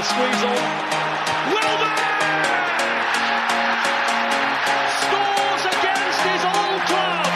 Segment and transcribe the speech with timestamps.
[0.00, 0.56] the squeeze on.
[5.00, 7.26] Scores against his old club.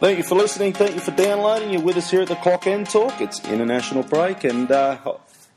[0.00, 0.72] Thank you for listening.
[0.74, 1.72] Thank you for downloading.
[1.72, 3.22] You're with us here at the Clock End Talk.
[3.22, 4.98] It's international break, and uh,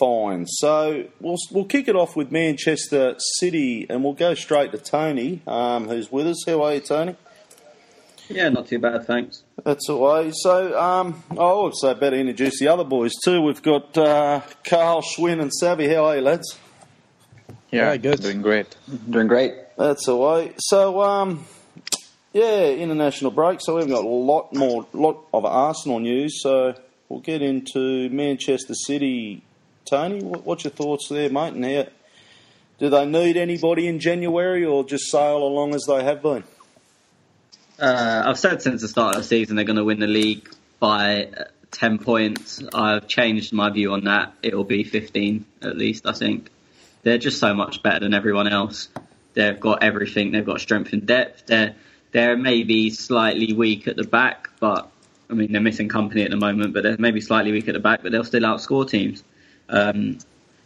[0.00, 0.48] find.
[0.48, 5.42] So we'll we'll kick it off with Manchester City and we'll go straight to Tony,
[5.46, 6.42] um, who's with us.
[6.46, 7.14] How are you, Tony?
[8.30, 9.42] Yeah, not too bad, thanks.
[9.64, 10.32] That's all right.
[10.34, 13.42] So, um, I also better introduce the other boys too.
[13.42, 15.88] We've got uh, Carl, Schwinn, and Savvy.
[15.92, 16.56] How are you, lads?
[17.72, 18.20] Yeah, good.
[18.20, 18.76] Doing great.
[19.08, 19.54] Doing great.
[19.76, 20.54] That's all right.
[20.58, 21.44] So, um,
[22.32, 23.60] yeah, international break.
[23.60, 26.40] So we've got a lot more, lot of Arsenal news.
[26.42, 26.74] So
[27.08, 29.42] we'll get into Manchester City.
[29.84, 31.54] Tony, what, what's your thoughts there, mate?
[31.54, 31.86] And how
[32.78, 36.44] do they need anybody in January, or just sail along as they have been?
[37.78, 40.46] Uh, I've said since the start of the season they're going to win the league
[40.78, 42.62] by uh, 10 points.
[42.74, 44.34] I've changed my view on that.
[44.42, 46.50] It'll be 15 at least, I think.
[47.02, 48.88] They're just so much better than everyone else.
[49.34, 50.32] They've got everything.
[50.32, 51.46] They've got strength and depth.
[51.46, 51.74] They're
[52.12, 54.90] they're maybe slightly weak at the back, but
[55.30, 56.74] I mean they're missing Kompany at the moment.
[56.74, 59.22] But they're maybe slightly weak at the back, but they'll still outscore teams.
[59.70, 60.18] Um,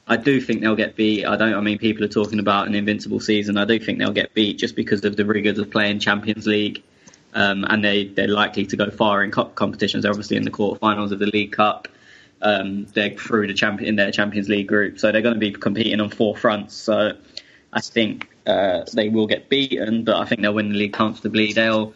[0.06, 1.24] I do think they'll get beat.
[1.24, 1.54] I don't.
[1.54, 3.56] I mean, people are talking about an invincible season.
[3.56, 6.82] I do think they'll get beat just because of the rigors of playing Champions League,
[7.32, 10.02] um, and they they're likely to go far in cup competitions.
[10.02, 11.88] They're obviously in the quarterfinals of the League Cup.
[12.42, 15.52] Um, they're through the champion in their Champions League group, so they're going to be
[15.52, 16.74] competing on four fronts.
[16.74, 17.12] So
[17.72, 21.54] I think uh, they will get beaten, but I think they'll win the league comfortably.
[21.54, 21.94] They'll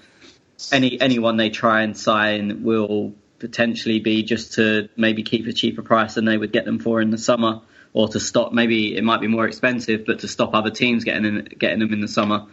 [0.73, 5.83] any anyone they try and sign will potentially be just to maybe keep a cheaper
[5.83, 7.61] price than they would get them for in the summer,
[7.93, 8.53] or to stop.
[8.53, 11.93] Maybe it might be more expensive, but to stop other teams getting in, getting them
[11.93, 12.47] in the summer.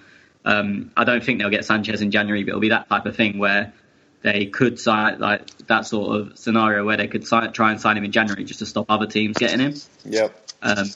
[0.43, 3.15] Um, I don't think they'll get Sanchez in January, but it'll be that type of
[3.15, 3.73] thing where
[4.21, 7.97] they could sign like that sort of scenario where they could sign, try and sign
[7.97, 9.75] him in January just to stop other teams getting him.
[10.03, 10.35] Yep.
[10.61, 10.87] Um,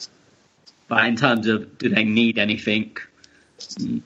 [0.88, 2.98] but in terms of do they need anything,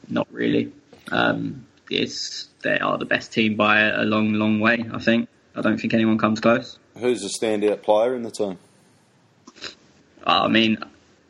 [0.09, 0.73] not really.
[1.11, 4.85] Um, it's they are the best team by a long, long way.
[4.91, 5.29] I think.
[5.55, 6.79] I don't think anyone comes close.
[6.97, 8.57] Who's the standout player in the team?
[10.25, 10.77] I mean,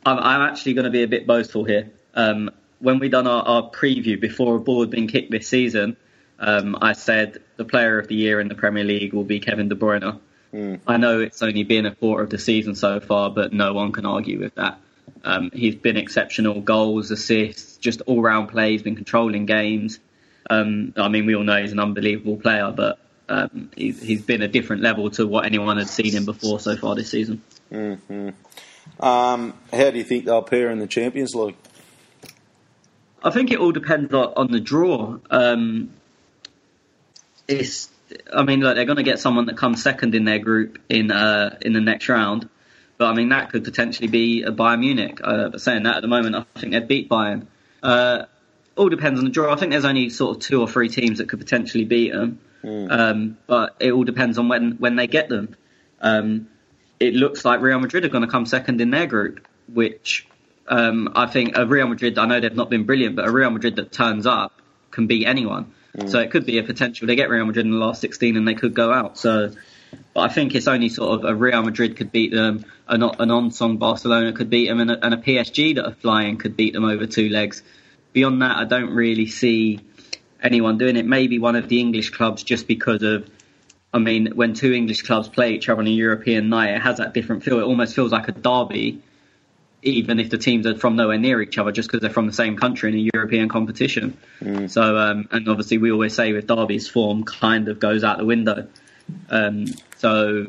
[0.05, 1.89] I'm, I'm actually going to be a bit boastful here.
[2.13, 5.97] Um, when we done our, our preview before a ball had been kicked this season,
[6.39, 9.69] um, I said the player of the year in the Premier League will be Kevin
[9.69, 10.19] De Bruyne.
[10.53, 10.79] Mm.
[10.85, 13.91] I know it's only been a quarter of the season so far, but no one
[13.91, 14.79] can argue with that.
[15.23, 18.71] Um, he's been exceptional, goals, assists, just all round play.
[18.71, 19.99] He's been controlling games.
[20.49, 24.41] Um, I mean, we all know he's an unbelievable player, but um, he's, he's been
[24.41, 27.41] a different level to what anyone had seen him before so far this season.
[27.69, 28.29] hmm
[28.99, 31.55] Um, how do you think they'll pair in the Champions League?
[33.23, 35.17] I think it all depends on, on the draw.
[35.31, 35.91] Um,
[37.47, 37.89] it's,
[38.33, 41.11] I mean, look, they're going to get someone that comes second in their group in
[41.11, 42.49] uh, in the next round,
[42.97, 45.19] but I mean that could potentially be a Bayern Munich.
[45.23, 47.47] Uh, but saying that at the moment, I think they'd beat Bayern.
[47.81, 48.25] Uh,
[48.75, 49.53] all depends on the draw.
[49.53, 52.39] I think there's only sort of two or three teams that could potentially beat them,
[52.63, 55.55] um, but it all depends on when when they get them.
[56.01, 56.47] Um,
[56.99, 60.27] it looks like Real Madrid are going to come second in their group, which
[60.67, 62.17] um, I think a Real Madrid.
[62.17, 64.53] I know they've not been brilliant, but a Real Madrid that turns up
[64.91, 65.73] can beat anyone.
[66.07, 67.07] So it could be a potential.
[67.07, 69.17] They get Real Madrid in the last 16 and they could go out.
[69.17, 69.51] So,
[70.13, 73.29] but I think it's only sort of a Real Madrid could beat them, an, an
[73.29, 76.73] on-song Barcelona could beat them, and a, and a PSG that are flying could beat
[76.73, 77.61] them over two legs.
[78.11, 79.81] Beyond that, I don't really see
[80.43, 81.05] anyone doing it.
[81.05, 83.29] Maybe one of the English clubs, just because of.
[83.95, 86.97] I mean, when two English clubs play each other on a European night, it has
[86.97, 87.59] that different feel.
[87.59, 89.03] It almost feels like a derby,
[89.83, 92.33] even if the teams are from nowhere near each other, just because they're from the
[92.33, 94.17] same country in a European competition.
[94.67, 98.25] So, um, and obviously, we always say with derbies, form kind of goes out the
[98.25, 98.67] window.
[99.29, 99.67] Um,
[99.97, 100.47] so,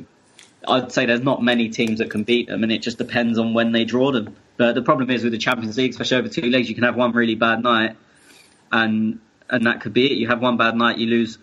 [0.67, 3.52] I'd say there's not many teams that can beat them, and it just depends on
[3.52, 4.35] when they draw them.
[4.56, 6.96] But the problem is with the Champions League, especially over two legs, you can have
[6.96, 7.96] one really bad night,
[8.73, 9.20] and
[9.50, 10.19] and that could be it.
[10.19, 11.38] You have one bad night, you lose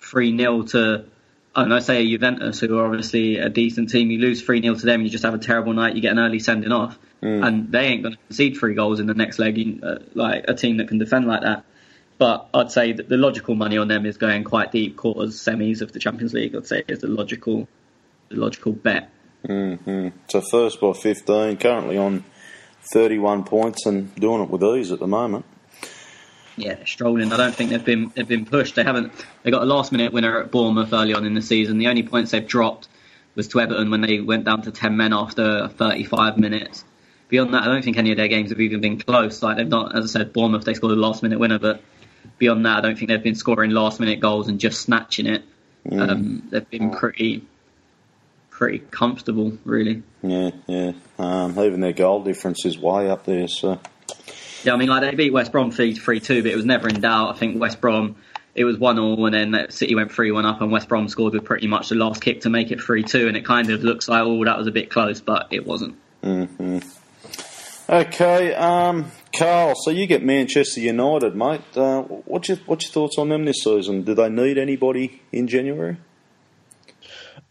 [0.00, 1.04] three 0 to
[1.56, 4.10] and I say a Juventus, who are obviously a decent team.
[4.10, 5.94] You lose three 0 to them, you just have a terrible night.
[5.94, 9.06] You get an early sending off, and they ain't going to concede three goals in
[9.06, 9.56] the next leg.
[9.56, 11.64] You- Uh, like a team that can defend like that.
[12.18, 15.80] But I'd say that the logical money on them is going quite deep quarters, semis
[15.80, 16.54] of the Champions League.
[16.56, 17.68] I'd say is the logical,
[18.30, 19.10] the logical bet.
[19.46, 20.08] Mm-hmm.
[20.28, 22.24] So first by 15, currently on
[22.92, 25.44] 31 points and doing it with ease at the moment.
[26.56, 27.32] Yeah, strolling.
[27.32, 28.76] I don't think they've been they've been pushed.
[28.76, 29.12] They haven't.
[29.42, 31.78] They got a last minute winner at Bournemouth early on in the season.
[31.78, 32.88] The only points they've dropped
[33.34, 36.84] was to Everton when they went down to 10 men after 35 minutes.
[37.28, 39.42] Beyond that, I don't think any of their games have even been close.
[39.42, 41.82] Like they've not, as I said, Bournemouth they scored a last minute winner, but
[42.38, 45.42] beyond that, I don't think they've been scoring last minute goals and just snatching it.
[45.86, 46.10] Mm.
[46.10, 47.44] Um, they've been pretty
[48.50, 50.02] pretty comfortable, really.
[50.22, 50.92] Yeah, yeah.
[51.18, 53.48] Um, even their goal difference is way up there.
[53.48, 53.80] So
[54.64, 56.88] yeah, I mean, like they beat West Brom three three two, but it was never
[56.88, 57.34] in doubt.
[57.34, 58.16] I think West Brom
[58.54, 61.34] it was one all, and then City went three one up, and West Brom scored
[61.34, 63.82] with pretty much the last kick to make it three two, and it kind of
[63.82, 65.96] looks like oh that was a bit close, but it wasn't.
[66.22, 66.78] Mm-hmm.
[67.86, 69.74] Okay, um, Carl.
[69.76, 71.60] So you get Manchester United, mate.
[71.76, 74.02] Uh, what's your what's your thoughts on them this season?
[74.02, 75.96] Do they need anybody in January?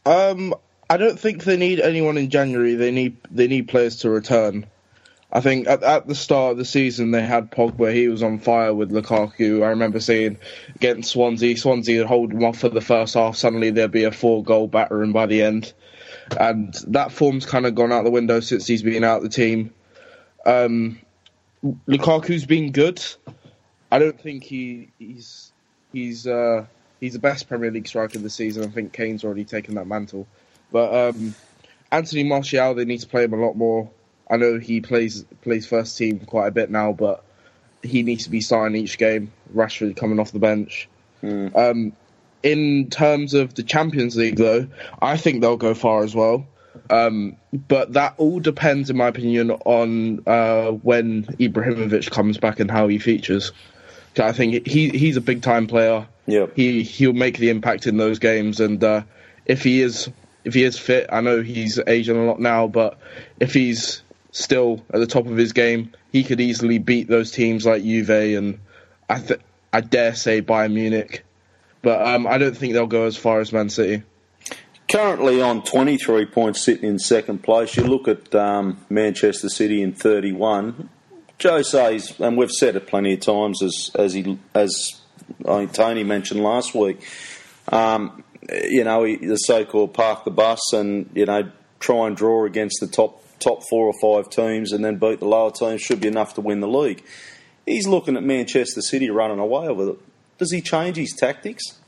[0.06, 0.56] Um,
[0.90, 2.76] I don't think they need anyone in January.
[2.76, 4.66] They need they need players to return.
[5.36, 7.92] I think at, at, the start of the season they had Pogba.
[7.92, 9.64] He was on fire with Lukaku.
[9.64, 10.38] I remember seeing
[10.76, 11.58] against Swansea.
[11.58, 13.36] Swansea would hold him off for the first half.
[13.36, 15.74] Suddenly there'd be a four-goal battering by the end,
[16.40, 19.30] and that form's kind of gone out the window since he's been out of the
[19.30, 19.74] team.
[20.46, 21.00] Um,
[21.88, 23.04] Lukaku's been good.
[23.92, 25.52] I don't think he he's
[25.92, 26.66] he's uh,
[27.00, 28.66] he's the best Premier League striker this season.
[28.66, 30.28] I think Kane's already taken that mantle,
[30.72, 31.34] but um,
[31.92, 33.90] Anthony Martial they need to play him a lot more.
[34.34, 37.24] I know he plays plays first team quite a bit now, but
[37.84, 39.32] he needs to be starting each game.
[39.54, 40.90] Rashford coming off the bench.
[41.22, 41.56] Mm.
[41.56, 41.94] Um,
[42.42, 44.68] in terms of the Champions League, though,
[45.00, 46.48] I think they'll go far as well.
[46.90, 52.72] Um, but that all depends, in my opinion, on uh, when Ibrahimovic comes back and
[52.72, 53.52] how he features.
[54.18, 56.08] I think he he's a big time player.
[56.26, 59.04] Yeah, he he'll make the impact in those games, and uh,
[59.46, 60.10] if he is
[60.44, 62.98] if he is fit, I know he's aging a lot now, but
[63.40, 64.03] if he's
[64.34, 65.94] still at the top of his game.
[66.12, 68.60] He could easily beat those teams like Juve and
[69.10, 69.40] I, th-
[69.72, 71.24] I dare say Bayern Munich.
[71.82, 74.04] But um, I don't think they'll go as far as Man City.
[74.90, 77.76] Currently on 23 points, sitting in second place.
[77.78, 80.90] You look at um, Manchester City in 31.
[81.40, 85.02] Joe says, and we've said it plenty of times, as as he as
[85.46, 87.02] I think Tony mentioned last week.
[87.70, 92.80] Um, you know, the so-called park the bus, and you know, try and draw against
[92.80, 96.08] the top top four or five teams and then beat the lower teams should be
[96.08, 97.04] enough to win the league.
[97.66, 100.00] He's looking at Manchester City running away with it.
[100.38, 101.80] Does he change his tactics?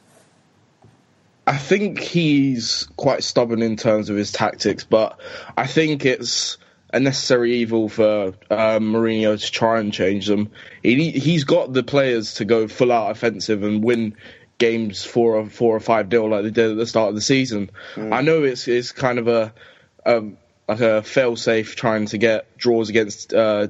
[1.48, 5.20] I think he's quite stubborn in terms of his tactics, but
[5.56, 6.58] I think it's
[6.92, 10.50] a necessary evil for uh, Mourinho to try and change them.
[10.82, 14.16] He, he's got the players to go full out offensive and win
[14.58, 17.22] games four or four or five nil like they did at the start of the
[17.22, 17.70] season.
[17.96, 18.14] Mm.
[18.14, 19.54] I know it's it's kind of a
[20.06, 23.68] um, like a fail-safe trying to get draws against uh,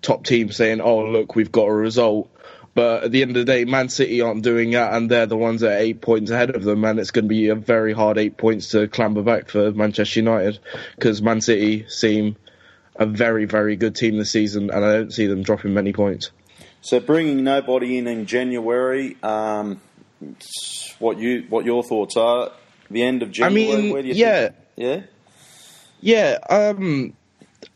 [0.00, 2.28] top teams, saying, "Oh, look, we've got a result."
[2.74, 5.36] But at the end of the day, Man City aren't doing that, and they're the
[5.36, 7.92] ones that are eight points ahead of them, and it's going to be a very
[7.92, 10.58] hard eight points to clamber back for Manchester United
[10.96, 12.36] because Man City seem
[12.96, 16.30] a very, very good team this season, and I don't see them dropping many points.
[16.80, 19.80] So, bringing nobody in in January, um,
[20.98, 22.52] what you what your thoughts are?
[22.90, 23.72] The end of January.
[23.72, 24.56] I mean, yeah, think?
[24.76, 25.00] yeah.
[26.02, 27.16] Yeah, um,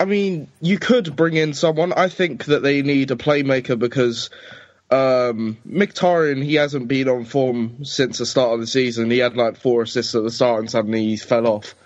[0.01, 1.93] I mean, you could bring in someone.
[1.93, 4.31] I think that they need a playmaker because
[4.91, 9.11] um, Mkhitaryan, he hasn't been on form since the start of the season.
[9.13, 11.77] He had like four assists at the start and suddenly he fell off.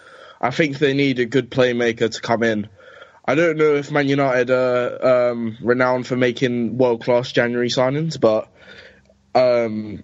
[0.41, 2.69] I think they need a good playmaker to come in.
[3.27, 8.19] I don't know if Man United are um, renowned for making world class January signings,
[8.19, 8.49] but
[9.35, 10.03] um,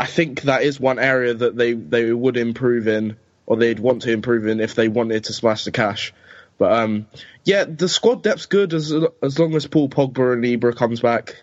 [0.00, 4.02] I think that is one area that they, they would improve in or they'd want
[4.02, 6.12] to improve in if they wanted to smash the cash.
[6.58, 7.06] But um,
[7.44, 11.42] yeah, the squad depth's good as as long as Paul Pogba and Ibra comes back.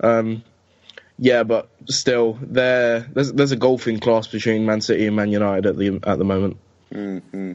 [0.00, 0.42] Um,
[1.18, 5.66] yeah, but still, there there's there's a golfing class between Man City and Man United
[5.66, 6.58] at the at the moment.
[6.92, 7.52] Mm-hmm.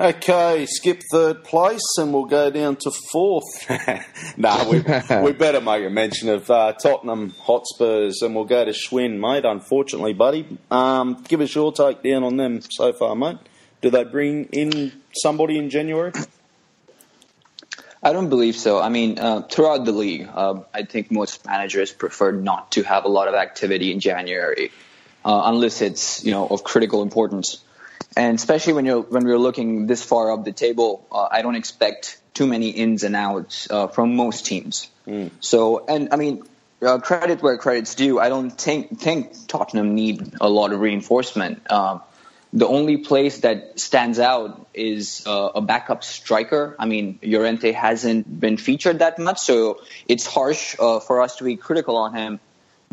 [0.00, 3.44] Okay, skip third place and we'll go down to fourth.
[4.36, 4.80] nah, we,
[5.22, 9.44] we better make a mention of uh, Tottenham Hotspurs and we'll go to Schwinn, mate,
[9.44, 10.58] unfortunately, buddy.
[10.68, 13.38] Um, give us your take down on them so far, mate.
[13.82, 16.10] Do they bring in somebody in January?
[18.02, 18.80] I don't believe so.
[18.80, 23.04] I mean, uh, throughout the league, uh, I think most managers prefer not to have
[23.04, 24.72] a lot of activity in January,
[25.24, 27.62] uh, unless it's you know of critical importance.
[28.16, 31.56] And especially when you're when we're looking this far up the table, uh, I don't
[31.56, 34.88] expect too many ins and outs uh, from most teams.
[35.06, 35.30] Mm.
[35.40, 36.42] So, and I mean,
[36.82, 38.20] uh, credit where credit's due.
[38.20, 41.70] I don't think think Tottenham need a lot of reinforcement.
[41.70, 42.02] Um,
[42.52, 46.76] the only place that stands out is uh, a backup striker.
[46.78, 51.44] I mean, Llorente hasn't been featured that much, so it's harsh uh, for us to
[51.44, 52.38] be critical on him.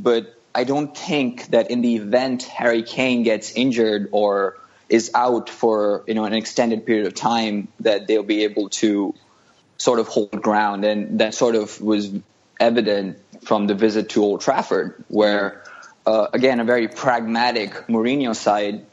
[0.02, 4.58] But I don't think that in the event Harry Kane gets injured or
[4.92, 9.16] is out for you know an extended period of time, that they'll be able to
[9.78, 12.12] sort of hold ground, and that sort of was
[12.60, 15.64] evident from the visit to Old Trafford, where
[16.06, 18.86] uh, again a very pragmatic Mourinho side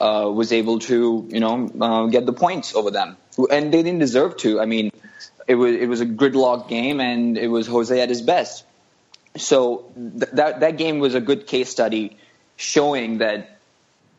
[0.00, 3.16] uh, was able to, you know, uh, get the points over them,
[3.50, 4.60] and they didn't deserve to.
[4.60, 4.90] I mean,
[5.46, 8.64] it was it was a gridlock game, and it was Jose at his best.
[9.36, 12.18] So th- that that game was a good case study,
[12.56, 13.53] showing that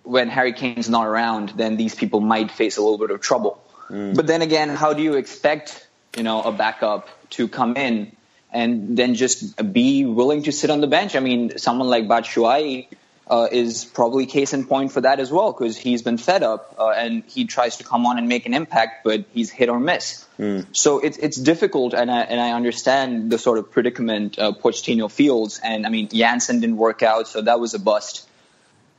[0.06, 3.62] when Harry Kane's not around, then these people might face a little bit of trouble.
[3.90, 4.16] Mm.
[4.16, 8.16] But then again, how do you expect, you know, a backup to come in
[8.52, 11.16] and then just be willing to sit on the bench?
[11.16, 12.88] I mean, someone like Batshuayi
[13.28, 16.76] uh, is probably case in point for that as well because he's been fed up
[16.78, 19.80] uh, and he tries to come on and make an impact, but he's hit or
[19.80, 20.26] miss.
[20.38, 20.66] Mm.
[20.74, 25.10] So it's it's difficult, and I and I understand the sort of predicament uh, Pochettino
[25.10, 25.60] feels.
[25.60, 28.28] And I mean, Janssen didn't work out, so that was a bust.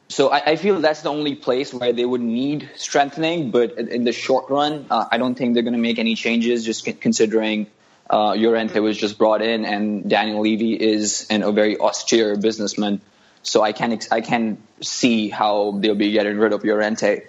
[0.09, 4.05] So I, I feel that's the only place where they would need strengthening, but in
[4.05, 6.65] the short run, uh, I don't think they're going to make any changes.
[6.65, 7.67] Just considering
[8.09, 13.01] uh, was just brought in, and Daniel Levy is an, a very austere businessman.
[13.43, 17.23] So I can I can see how they'll be getting rid of Llorente.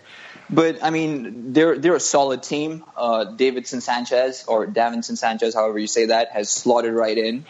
[0.49, 2.83] But I mean, they're they're a solid team.
[2.95, 7.45] Uh, Davinson Sanchez or Davinson Sanchez, however you say that, has slotted right in.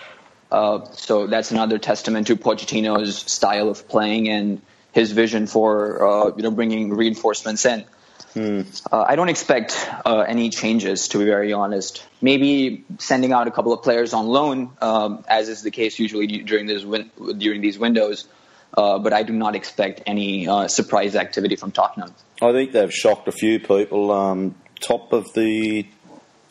[0.51, 4.61] Uh, so that's another testament to Pochettino's style of playing and
[4.97, 7.85] his vision for uh, you know bringing reinforcements in.
[8.33, 8.61] Hmm.
[8.91, 12.03] Uh, I don't expect uh, any changes, to be very honest.
[12.19, 16.25] Maybe sending out a couple of players on loan, um, as is the case usually
[16.25, 18.27] during this win- during these windows.
[18.75, 22.13] Uh, but I do not expect any uh, surprise activity from Tottenham.
[22.41, 24.11] I think they've shocked a few people.
[24.11, 25.87] Um, top of the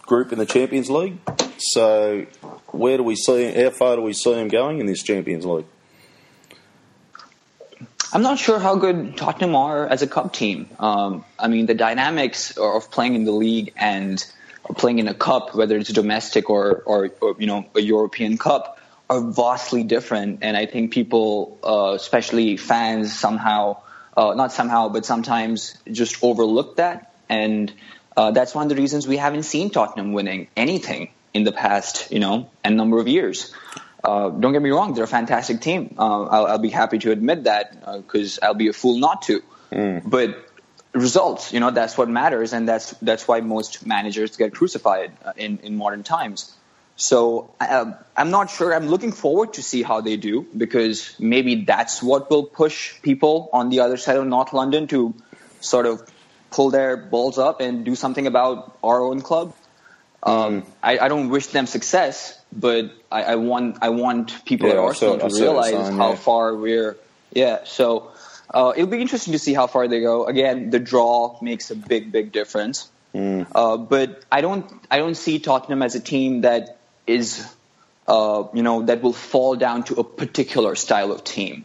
[0.02, 1.18] group in the Champions League.
[1.58, 2.26] So,
[2.68, 3.52] where do we see?
[3.52, 5.66] How far do we see them going in this Champions League?
[8.16, 10.70] I'm not sure how good Tottenham are as a cup team.
[10.78, 14.24] Um, I mean, the dynamics of playing in the league and
[14.78, 18.80] playing in a cup, whether it's domestic or, or, or you know a European cup,
[19.10, 23.82] are vastly different, and I think people, uh, especially fans, somehow
[24.16, 27.70] uh, not somehow, but sometimes just overlook that, and
[28.16, 32.10] uh, that's one of the reasons we haven't seen Tottenham winning anything in the past,
[32.10, 33.52] you know, a number of years.
[34.02, 35.94] Uh, don't get me wrong; they're a fantastic team.
[35.98, 39.22] Uh, I'll, I'll, be happy to admit that because uh, I'll be a fool not
[39.22, 39.42] to.
[39.72, 40.08] Mm.
[40.08, 40.36] But
[40.92, 45.58] results, you know, that's what matters, and that's that's why most managers get crucified in
[45.58, 46.54] in modern times.
[46.96, 48.74] So uh, I'm not sure.
[48.74, 53.50] I'm looking forward to see how they do because maybe that's what will push people
[53.52, 55.14] on the other side of North London to
[55.60, 56.10] sort of
[56.50, 59.54] pull their balls up and do something about our own club.
[60.26, 64.74] Um, I, I, don't wish them success, but I, I want I want people yeah,
[64.74, 66.16] at Arsenal to realize sign, how yeah.
[66.16, 66.96] far we're.
[67.32, 68.10] Yeah, so
[68.52, 70.26] uh, it'll be interesting to see how far they go.
[70.26, 72.88] Again, the draw makes a big big difference.
[73.14, 73.46] Mm.
[73.54, 77.46] Uh, but I don't I don't see Tottenham as a team that is,
[78.08, 81.64] uh, you know, that will fall down to a particular style of team.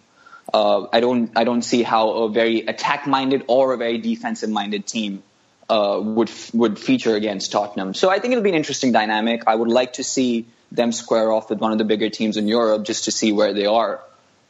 [0.53, 5.23] Uh, I don't, I don't see how a very attack-minded or a very defensive-minded team
[5.71, 7.93] uh, would would feature against Tottenham.
[7.93, 9.43] So I think it'll be an interesting dynamic.
[9.47, 12.49] I would like to see them square off with one of the bigger teams in
[12.49, 14.01] Europe just to see where they are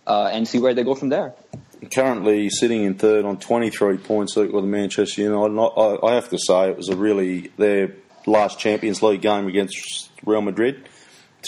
[0.08, 1.34] uh, and see where they go from there.
[1.94, 5.60] Currently sitting in third on 23 points with the Manchester United.
[6.04, 7.94] I have to say it was a really their
[8.26, 10.90] last Champions League game against Real Madrid.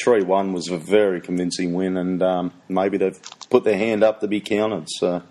[0.03, 4.19] 3 1 was a very convincing win, and um, maybe they've put their hand up
[4.19, 4.87] to be counted.
[4.89, 5.23] So.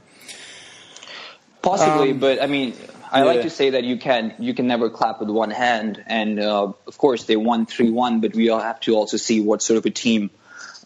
[1.62, 2.74] Possibly, um, but I mean,
[3.12, 3.24] I yeah.
[3.24, 6.72] like to say that you can you can never clap with one hand, and uh,
[6.86, 9.76] of course they won three one, but we all have to also see what sort
[9.76, 10.30] of a team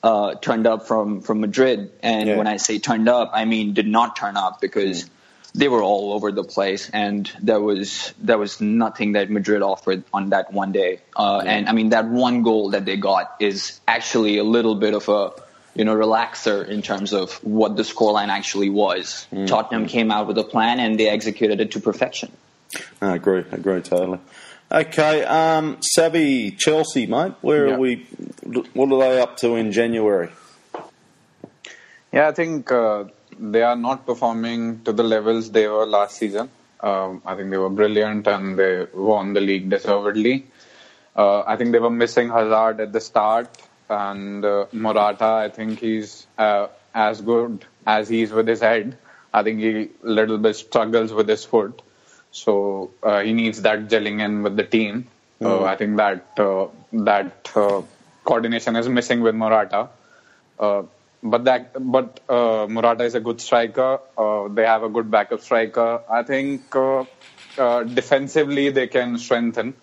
[0.02, 1.92] uh, turned up from from Madrid.
[2.02, 2.36] And yeah.
[2.36, 5.04] when I say turned up, I mean did not turn up because.
[5.04, 5.10] Mm
[5.56, 10.04] they were all over the place, and there was there was nothing that Madrid offered
[10.12, 11.00] on that one day.
[11.16, 11.50] Uh, yeah.
[11.50, 15.08] And I mean, that one goal that they got is actually a little bit of
[15.08, 15.30] a
[15.76, 19.26] you know relaxer in terms of what the scoreline actually was.
[19.32, 19.46] Mm.
[19.46, 22.32] Tottenham came out with a plan, and they executed it to perfection.
[23.00, 23.44] I agree.
[23.52, 24.18] I agree totally.
[24.72, 27.34] Okay, um, Savvy Chelsea, mate.
[27.40, 27.74] Where yeah.
[27.74, 28.06] are we?
[28.72, 30.30] What are they up to in January?
[32.12, 33.04] Yeah, I think uh,
[33.38, 36.50] they are not performing to the levels they were last season.
[36.80, 40.46] Um, I think they were brilliant and they won the league deservedly.
[41.14, 43.48] Uh, I think they were missing Hazard at the start,
[43.88, 48.96] and uh, Morata, I think he's uh, as good as he is with his head.
[49.32, 51.82] I think he a little bit struggles with his foot,
[52.30, 55.06] so uh, he needs that gelling in with the team.
[55.44, 57.82] Uh, I think that uh, that uh,
[58.24, 59.90] coordination is missing with Morata.
[60.58, 60.82] Uh,
[61.22, 64.00] but that but uh, Morata is a good striker.
[64.16, 66.02] Uh, they have a good backup striker.
[66.08, 67.04] I think uh,
[67.58, 69.74] uh, defensively they can strengthen,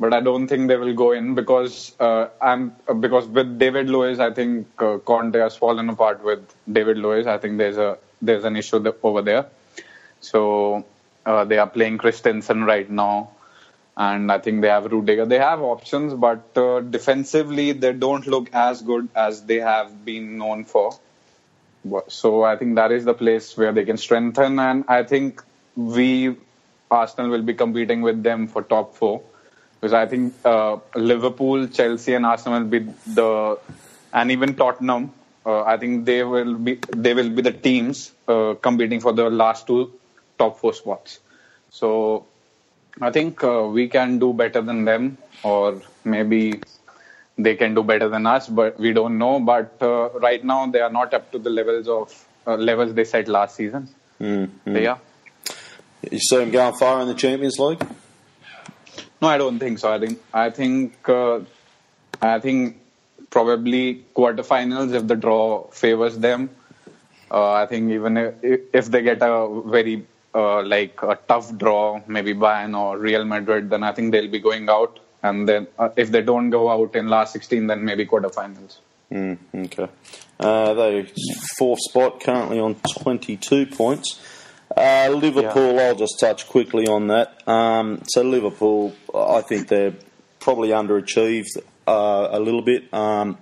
[0.00, 3.88] but I don't think they will go in because uh, I'm uh, because with David
[3.88, 7.26] Luiz, I think uh, Conte has fallen apart with David Luiz.
[7.26, 9.46] I think there's a there's an issue over there.
[10.20, 10.84] So
[11.26, 13.30] uh, they are playing Christensen right now,
[13.96, 15.26] and I think they have Rudiger.
[15.26, 20.38] They have options, but uh, defensively they don't look as good as they have been
[20.38, 20.98] known for.
[22.08, 25.42] So I think that is the place where they can strengthen, and I think
[25.76, 26.36] we
[26.90, 29.22] Arsenal will be competing with them for top four
[29.82, 32.78] because I think uh, Liverpool, Chelsea, and Arsenal will be
[33.14, 33.58] the
[34.12, 35.12] and even Tottenham.
[35.44, 39.28] Uh, I think they will be they will be the teams uh, competing for the
[39.28, 39.92] last two
[40.38, 41.18] top four spots.
[41.70, 42.26] So
[43.00, 46.60] I think uh, we can do better than them, or maybe
[47.36, 49.40] they can do better than us, but we don't know.
[49.40, 53.04] But uh, right now they are not up to the levels of uh, levels they
[53.04, 53.88] set last season.
[54.20, 54.74] Mm-hmm.
[54.74, 54.98] So, yeah.
[56.08, 57.84] You see them going far in the Champions League?
[59.22, 59.92] No, I don't think so.
[59.92, 61.40] I think I think uh,
[62.20, 62.78] I think
[63.30, 66.50] probably quarterfinals if the draw favors them.
[67.30, 72.02] Uh, I think even if, if they get a very uh, like a tough draw,
[72.08, 74.98] maybe Bayern or Real Madrid, then I think they'll be going out.
[75.22, 78.78] And then uh, if they don't go out in last 16, then maybe quarterfinals.
[79.10, 79.88] Mm, okay.
[80.40, 81.06] Uh, they
[81.56, 84.18] fourth spot currently on 22 points.
[84.76, 87.46] Uh, Liverpool, I'll just touch quickly on that.
[87.46, 89.94] Um, so Liverpool, I think they're
[90.40, 92.92] probably underachieved uh, a little bit.
[92.92, 93.38] Um,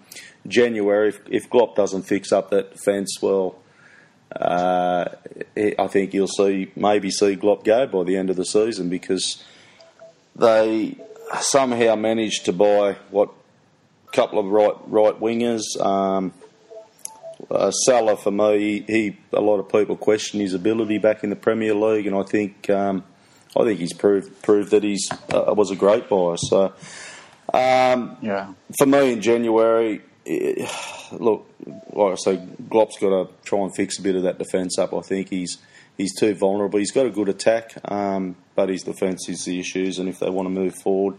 [0.46, 3.56] January, if, if Klopp doesn't fix up that defence, well,
[4.34, 5.06] uh,
[5.56, 9.42] I think you'll see maybe see Klopp go by the end of the season because
[10.36, 10.96] they
[11.40, 13.30] somehow managed to buy what
[14.12, 15.62] couple of right right wingers.
[15.80, 16.32] Um,
[17.50, 21.36] uh, Salah for me, he a lot of people question his ability back in the
[21.36, 23.04] Premier League, and I think um,
[23.58, 26.36] I think he's proved proved that he's uh, was a great buyer.
[26.36, 26.72] So
[27.52, 28.52] um, Yeah.
[28.78, 30.68] for me in January, eh,
[31.12, 31.48] look,
[31.92, 34.94] like I say, Klopp's got to try and fix a bit of that defence up.
[34.94, 35.58] I think he's
[35.96, 36.78] he's too vulnerable.
[36.78, 39.98] He's got a good attack, um, but his defence is the issues.
[39.98, 41.16] And if they want to move forward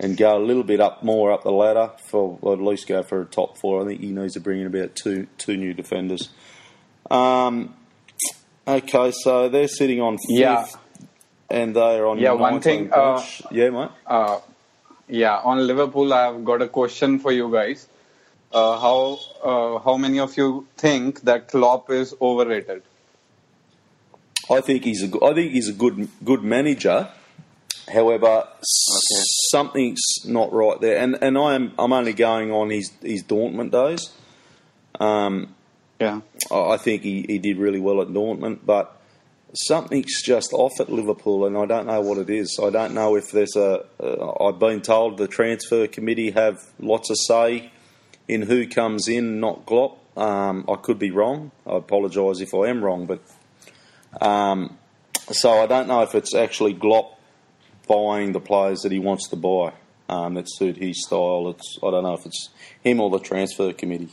[0.00, 3.02] and go a little bit up more up the ladder, for or at least go
[3.02, 5.74] for a top four, I think he needs to bring in about two two new
[5.74, 6.30] defenders.
[7.10, 7.74] Um,
[8.66, 10.66] okay, so they're sitting on fifth, Yeah.
[11.50, 13.90] and they're on Yeah, one thing, uh, yeah, mate.
[14.06, 14.38] Uh,
[15.08, 17.86] yeah, on Liverpool, I've got a question for you guys.
[18.52, 22.82] Uh, how uh, how many of you think that Klopp is overrated?
[24.50, 27.08] I think he's a I think he's a good good manager.
[27.92, 32.90] However, s- something's not right there, and and I am I'm only going on his
[33.02, 34.10] his Dortmund days.
[35.00, 35.54] Um,
[35.98, 36.20] Yeah.
[36.50, 38.96] I think he, he did really well at Dortmund, but
[39.54, 42.58] something's just off at Liverpool, and I don't know what it is.
[42.62, 43.84] I don't know if there's a.
[44.00, 47.70] Uh, I've been told the transfer committee have lots of say
[48.28, 49.98] in who comes in, not Klopp.
[50.16, 51.50] Um, I could be wrong.
[51.66, 53.20] I apologise if I am wrong, but
[54.20, 54.78] um,
[55.30, 57.18] so I don't know if it's actually Klopp
[57.86, 59.72] buying the players that he wants to buy
[60.08, 61.48] um, that suit his style.
[61.50, 62.48] It's I don't know if it's
[62.82, 64.08] him or the transfer committee.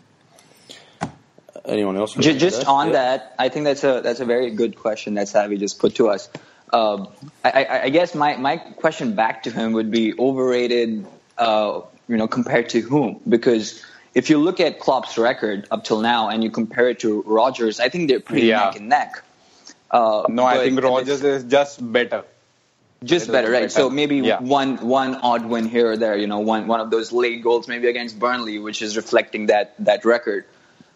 [1.66, 2.16] Anyone else?
[2.16, 2.94] got Ju- any Just to on Yeah.
[2.94, 6.10] that, I think that's a that's a very good question that Savvy just put to
[6.10, 6.30] us.
[6.72, 7.08] Um,
[7.44, 11.04] I, I, I guess my, my question back to him would be overrated,
[11.38, 13.20] uh, you know, compared to whom?
[13.28, 17.24] Because if you look at Klopp's record up till now and you compare it to
[17.24, 18.66] Rodgers, I think they're pretty Yeah.
[18.66, 19.24] neck and neck.
[19.90, 22.24] Uh, No, I think if Rodgers is just better.
[23.04, 23.62] Just little better, right?
[23.62, 23.70] better.
[23.70, 24.42] So maybe Yeah.
[24.42, 27.68] one one odd win here or there, you know, one one of those late goals
[27.68, 30.46] maybe against Burnley, which is reflecting that that record.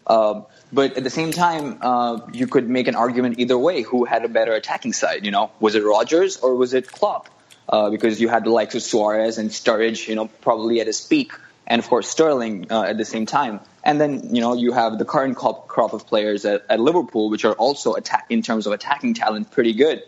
[0.06, 3.84] Um, but at the same time, uh, you could make an argument either way.
[3.84, 5.24] Who had a better attacking side?
[5.24, 7.30] You know, was it Rodgers or was it Klopp?
[7.70, 11.00] Uh, because you had the likes of Suarez and Sturridge, you know, probably at his
[11.00, 11.32] peak,
[11.66, 13.62] and of course Sterling uh, at the same time.
[13.86, 17.30] And then you know you have the current crop, crop of players at, at Liverpool,
[17.30, 20.04] which are also attack in terms of attacking talent pretty good.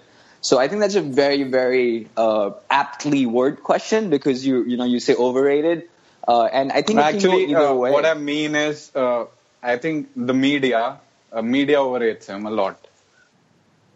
[0.46, 4.86] So I think that's a very, very uh, aptly worded question because you you know
[4.86, 5.88] you say overrated,
[6.28, 9.26] uh, and I think Actually, uh, what I mean is, uh,
[9.64, 11.00] I think the media,
[11.32, 12.78] uh, media overrates him a lot.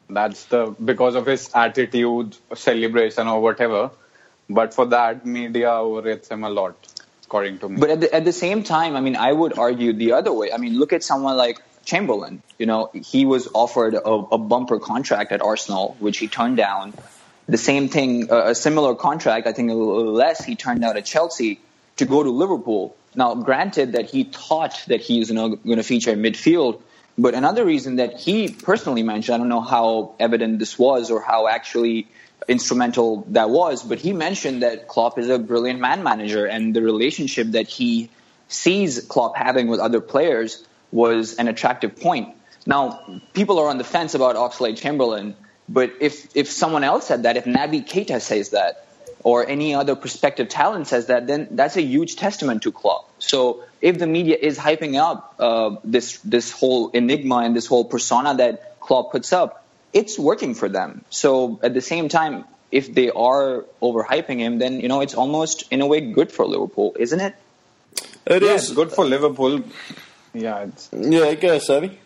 [0.10, 3.92] That's the because of his attitude, celebration, or whatever.
[4.50, 6.90] But for that, media overrates him a lot.
[7.30, 7.80] according to me.
[7.80, 10.52] But at the, at the same time, I mean, I would argue the other way.
[10.52, 12.42] I mean, look at someone like Chamberlain.
[12.58, 16.94] You know, he was offered a, a bumper contract at Arsenal, which he turned down.
[17.48, 20.98] The same thing, uh, a similar contract, I think a little less, he turned down
[20.98, 21.60] at Chelsea
[21.98, 22.96] to go to Liverpool.
[23.16, 26.82] Now, granted that he thought that you know, going to feature in midfield,
[27.18, 31.22] but another reason that he personally mentioned, I don't know how evident this was or
[31.22, 32.08] how actually
[32.48, 36.82] instrumental that was, but he mentioned that Klopp is a brilliant man manager and the
[36.82, 38.10] relationship that he
[38.48, 42.36] sees Klopp having with other players was an attractive point.
[42.66, 45.36] Now, people are on the fence about Oxlade Chamberlain,
[45.68, 48.86] but if, if someone else said that, if Naby Keita says that,
[49.24, 53.10] or any other prospective talent says that, then that's a huge testament to Klopp.
[53.20, 57.86] So if the media is hyping up uh, this this whole enigma and this whole
[57.86, 61.04] persona that Klopp puts up, it's working for them.
[61.10, 65.66] So at the same time, if they are overhyping him, then you know it's almost
[65.72, 67.36] in a way good for Liverpool, isn't it?
[68.26, 69.64] It yeah, is good for Liverpool.
[70.34, 71.98] Yeah, it's Yeah, go, Savvy.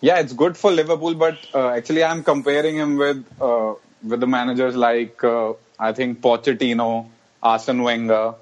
[0.00, 1.14] yeah, it's good for Liverpool.
[1.14, 6.20] But uh, actually, I'm comparing him with uh, with the managers like uh, I think
[6.20, 7.06] Pochettino,
[7.42, 8.34] Arsene Wenger,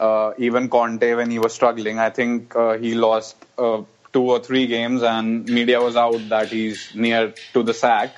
[0.00, 1.98] uh, even Conte when he was struggling.
[1.98, 6.48] I think uh, he lost uh, two or three games, and media was out that
[6.48, 8.16] he's near to the sack.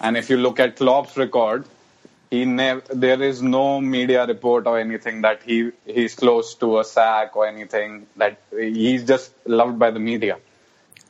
[0.00, 1.64] And if you look at Klopp's record,
[2.30, 6.84] he never there is no media report or anything that he he's close to a
[6.84, 10.38] sack or anything that he's just loved by the media.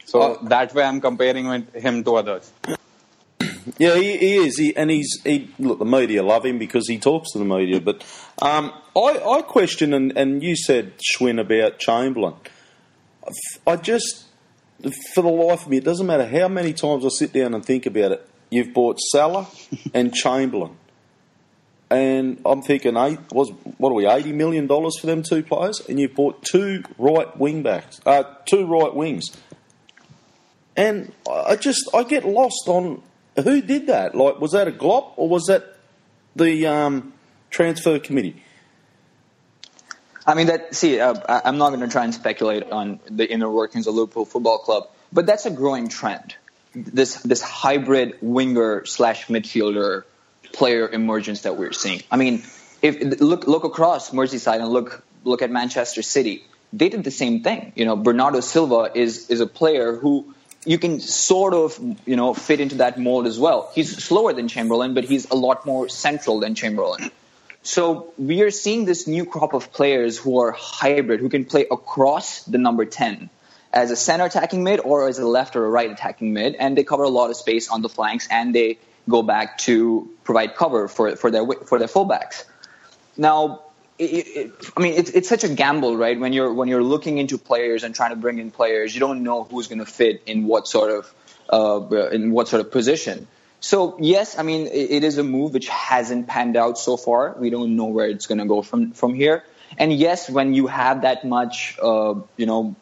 [0.06, 2.52] So Uh, that way, I'm comparing with him to others.
[3.78, 5.78] Yeah, he, he is, he, and he's he, look.
[5.78, 7.80] The media love him because he talks to the media.
[7.80, 8.02] But
[8.40, 12.35] um, I, I question, and, and you said Schwinn about Chamberlain.
[13.66, 14.24] I just,
[15.14, 17.64] for the life of me, it doesn't matter how many times I sit down and
[17.64, 18.28] think about it.
[18.50, 19.46] You've bought Salah
[19.94, 20.76] and Chamberlain,
[21.90, 25.81] and I'm thinking, eight was what are we, eighty million dollars for them two players,
[25.88, 29.26] and you've bought two right wing backs, uh, two right wings.
[30.76, 33.03] And I just I get lost on
[33.37, 34.14] who did that.
[34.14, 35.76] Like, was that a Klopp or was that
[36.37, 37.12] the um,
[37.50, 38.42] transfer committee?
[40.26, 40.74] I mean, that.
[40.76, 44.24] See, uh, I'm not going to try and speculate on the inner workings of Liverpool
[44.24, 46.37] Football Club, but that's a growing trend.
[46.72, 50.05] This this hybrid winger slash midfielder
[50.52, 52.02] player emergence that we're seeing.
[52.10, 52.42] I mean,
[52.82, 57.42] if look look across Merseyside and look look at Manchester City, they did the same
[57.42, 57.72] thing.
[57.76, 60.34] You know, Bernardo Silva is is a player who
[60.64, 63.70] you can sort of you know fit into that mold as well.
[63.74, 67.10] He's slower than Chamberlain, but he's a lot more central than Chamberlain.
[67.62, 71.66] So we are seeing this new crop of players who are hybrid, who can play
[71.70, 73.28] across the number 10
[73.72, 76.76] as a center attacking mid or as a left or a right attacking mid, and
[76.76, 80.54] they cover a lot of space on the flanks and they go back to provide
[80.56, 82.44] cover for, for their for their fullbacks.
[83.16, 83.62] Now,
[83.98, 86.18] it, it, I mean, it's, it's such a gamble, right?
[86.18, 89.22] When you're when you're looking into players and trying to bring in players, you don't
[89.22, 91.14] know who's going to fit in what sort of
[91.52, 93.26] uh, in what sort of position.
[93.60, 97.34] So yes, I mean, it, it is a move which hasn't panned out so far.
[97.38, 99.44] We don't know where it's going to go from from here.
[99.78, 102.74] And yes, when you have that much, uh, you know,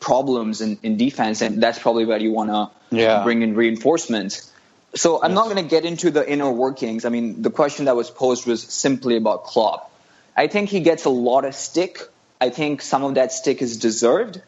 [0.00, 3.22] problems in, in defense, and that's probably where you want to Yeah.
[3.22, 4.52] bring in reinforcements.
[4.96, 7.04] So I'm not going to get into the inner workings.
[7.04, 9.92] I mean, the question that was posed was simply about Klopp.
[10.34, 12.00] I think he gets a lot of stick.
[12.40, 14.40] I think some of that stick is deserved.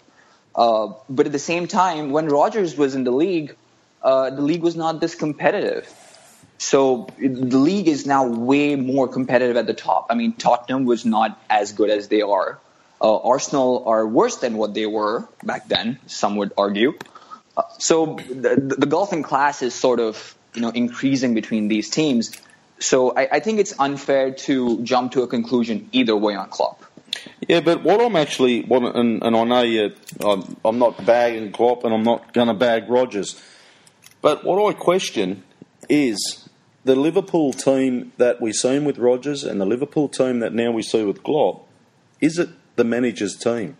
[0.55, 3.57] Uh, but at the same time, when Rodgers was in the league,
[4.03, 5.87] uh, the league was not this competitive.
[6.57, 10.07] So the league is now way more competitive at the top.
[10.09, 12.59] I mean, Tottenham was not as good as they are.
[13.03, 15.99] Uh, Arsenal are worse than what they were back then.
[16.07, 16.99] Some would argue.
[17.55, 21.91] Uh, so the, the gulf in class is sort of you know increasing between these
[21.91, 22.33] teams.
[22.81, 26.85] So I, I think it's unfair to jump to a conclusion either way on Klopp.
[27.49, 31.53] Yeah, but what I'm actually, what, and, and I know you, I'm, I'm not bagging
[31.53, 33.43] Klopp and I'm not going to bag Rodgers,
[34.23, 35.43] but what I question
[35.89, 36.49] is
[36.85, 40.83] the Liverpool team that we seen with Rodgers and the Liverpool team that now we
[40.83, 41.67] see with Klopp.
[42.21, 43.77] Is it the manager's team?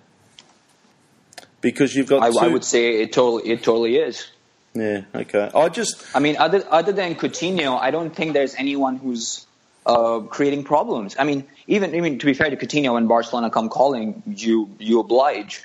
[1.61, 4.31] Because you've got I, two, I would say it totally it totally is.
[4.75, 5.51] Yeah, okay.
[5.55, 9.47] I just I mean, other other than Coutinho, I don't think there's anyone who's
[9.87, 11.17] uh, creating problems.
[11.19, 14.71] I mean, even I mean to be fair to Coutinho, when Barcelona come calling, you
[14.79, 15.65] you oblige.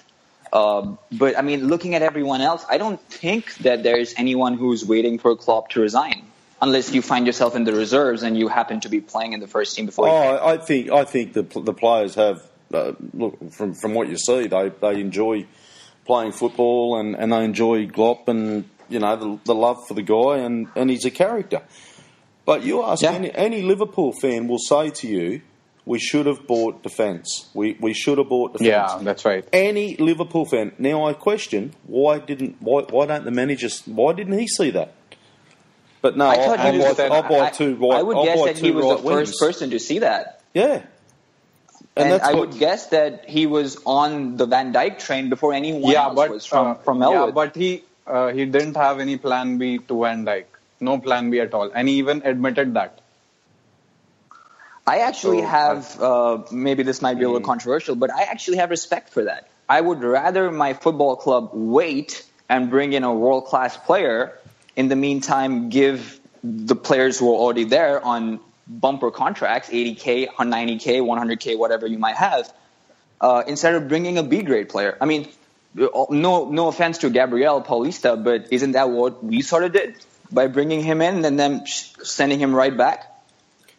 [0.51, 4.85] Um, but I mean, looking at everyone else, I don't think that there's anyone who's
[4.85, 6.25] waiting for Klopp to resign,
[6.61, 9.47] unless you find yourself in the reserves and you happen to be playing in the
[9.47, 10.07] first team before.
[10.07, 14.07] Oh, you I think I think the the players have uh, look from from what
[14.07, 15.45] you see they they enjoy
[16.05, 20.01] playing football and, and they enjoy Klopp and you know the, the love for the
[20.03, 21.61] guy and, and he's a character.
[22.45, 23.13] But you ask Yeah.
[23.13, 25.41] any any Liverpool fan will say to you,
[25.85, 27.49] we should have bought defence.
[27.53, 28.67] We we should have bought defence.
[28.67, 29.47] Yeah, that's right.
[29.51, 30.71] Any Liverpool fan.
[30.77, 34.93] Now I question why didn't why why don't the managers why didn't he see that?
[36.01, 37.99] But no, I thought I'll, he was buy, the, I'll buy two right.
[37.99, 39.29] I would I'll guess buy that he two was right the wings.
[39.29, 40.41] first person to see that.
[40.53, 40.83] Yeah,
[41.95, 45.53] and, And, I what, would guess that he was on the Van Dijk train before
[45.53, 47.35] anyone yeah, else but was from, uh, from yeah, Elwood.
[47.35, 50.45] but he uh, he didn't have any plan B to Van Dijk.
[50.79, 52.99] No plan B at all, and he even admitted that.
[54.85, 58.57] I actually So, have, uh, maybe this might be a little controversial, but I actually
[58.57, 59.47] have respect for that.
[59.69, 64.37] I would rather my football club wait and bring in a world class player.
[64.75, 71.01] In the meantime, give the players who are already there on bumper contracts, 80K, 90K,
[71.01, 72.51] 100K, whatever you might have,
[73.21, 74.97] uh, instead of bringing a B grade player.
[74.99, 75.29] I mean,
[75.75, 79.95] no, no offense to Gabriel Paulista, but isn't that what we sort of did
[80.31, 83.09] by bringing him in and then sending him right back?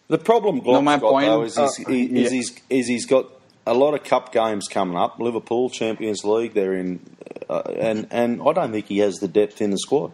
[0.08, 2.36] the problem Klopp's No, my got point- though is he's, uh, he, is yeah.
[2.36, 3.26] he's is he's got
[3.66, 5.18] a lot of cup games coming up.
[5.18, 7.00] Liverpool Champions League, they're in,
[7.48, 10.12] uh, and and I don't think he has the depth in the squad.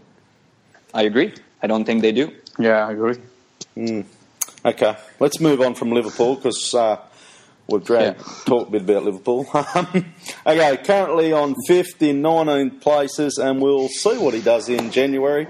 [0.95, 1.35] I agree.
[1.63, 2.31] I don't think they do.
[2.59, 3.17] Yeah, I agree.
[4.65, 6.97] Okay, let's move on from Liverpool because uh,
[7.71, 9.47] we've dragged, talked a bit about Liverpool.
[9.55, 15.47] okay, currently on fifth in 19 places, and we'll see what he does in January.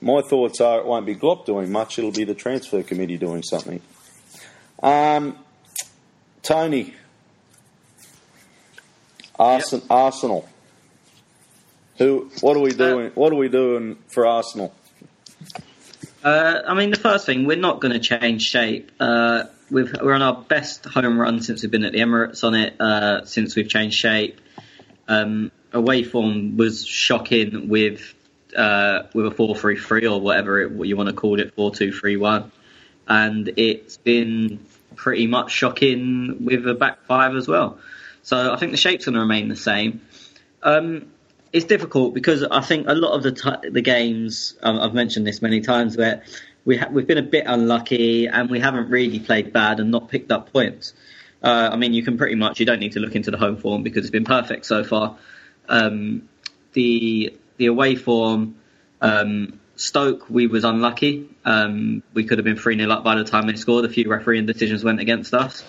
[0.00, 3.42] My thoughts are it won't be Klopp doing much; it'll be the transfer committee doing
[3.42, 3.80] something.
[4.82, 5.38] Um,
[6.42, 6.94] Tony,
[9.38, 9.86] Arsenal.
[9.90, 10.48] Arsenal.
[11.98, 12.30] Who?
[12.40, 13.10] What are we doing?
[13.14, 14.72] What are we doing for Arsenal?
[16.22, 18.90] Uh, I mean, the first thing, we're not going to change shape.
[18.98, 22.54] Uh, we've, we're on our best home run since we've been at the Emirates on
[22.54, 24.40] it, uh, since we've changed shape.
[25.06, 28.14] Um, away form was shocking with
[28.56, 31.54] uh, with a 4 3 3 or whatever it, what you want to call it,
[31.54, 32.52] 4 2 3 1.
[33.08, 34.60] And it's been
[34.96, 37.78] pretty much shocking with a back five as well.
[38.22, 40.02] So I think the shape's going to remain the same.
[40.62, 41.10] Um,
[41.52, 45.26] it's difficult because I think a lot of the t- the games um, I've mentioned
[45.26, 46.22] this many times where
[46.68, 50.10] we ha- we've been a bit unlucky and we haven't really played bad and not
[50.10, 50.92] picked up points.
[51.42, 53.56] Uh, I mean, you can pretty much you don't need to look into the home
[53.56, 55.16] form because it's been perfect so far.
[55.66, 56.28] Um,
[56.74, 58.56] the the away form,
[59.00, 61.30] um, Stoke, we was unlucky.
[61.42, 63.86] Um, we could have been three 0 up by the time they scored.
[63.86, 65.64] A few refereeing decisions went against us.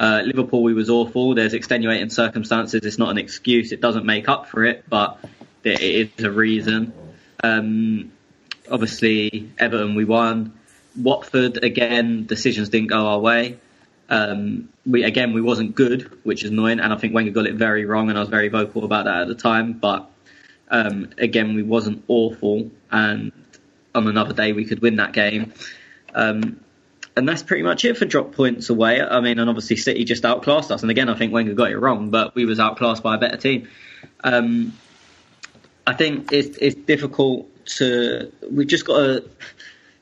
[0.00, 1.36] Uh, Liverpool, we was awful.
[1.36, 2.84] There's extenuating circumstances.
[2.84, 3.70] It's not an excuse.
[3.70, 5.20] It doesn't make up for it, but
[5.62, 6.92] it is a reason.
[7.44, 8.10] Um,
[8.70, 10.52] obviously, Everton, we won.
[10.96, 13.58] Watford, again, decisions didn't go our way.
[14.08, 17.54] Um, we again, we wasn't good, which is annoying, and I think Wenger got it
[17.54, 19.74] very wrong, and I was very vocal about that at the time.
[19.74, 20.10] But
[20.68, 23.32] um, again, we wasn't awful, and
[23.94, 25.52] on another day we could win that game.
[26.14, 26.60] Um,
[27.16, 29.00] and that's pretty much it for drop points away.
[29.00, 30.82] I mean, and obviously City just outclassed us.
[30.82, 33.36] And again, I think Wenger got it wrong, but we was outclassed by a better
[33.36, 33.68] team.
[34.24, 34.72] Um,
[35.86, 38.32] I think it's it's difficult to.
[38.50, 39.24] We've just got to.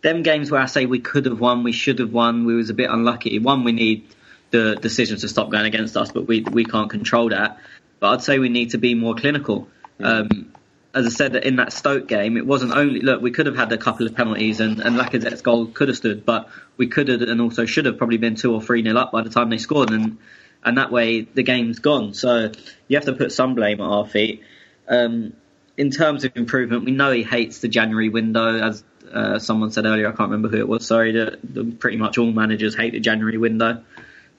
[0.00, 2.70] Them games where I say we could have won, we should have won, we was
[2.70, 3.40] a bit unlucky.
[3.40, 4.06] One, we need
[4.50, 7.58] the decisions to stop going against us, but we we can't control that.
[8.00, 9.68] But I'd say we need to be more clinical.
[10.00, 10.52] Um,
[10.94, 13.70] as I said in that Stoke game, it wasn't only look we could have had
[13.72, 17.20] a couple of penalties and, and Lacazette's goal could have stood, but we could have
[17.22, 19.58] and also should have probably been two or three nil up by the time they
[19.58, 20.18] scored, and
[20.64, 22.14] and that way the game's gone.
[22.14, 22.52] So
[22.88, 24.42] you have to put some blame at our feet.
[24.88, 25.34] Um,
[25.78, 29.86] in terms of improvement, we know he hates the January window, as uh, someone said
[29.86, 30.08] earlier.
[30.08, 30.84] I can't remember who it was.
[30.84, 33.84] Sorry, the, the, pretty much all managers hate the January window.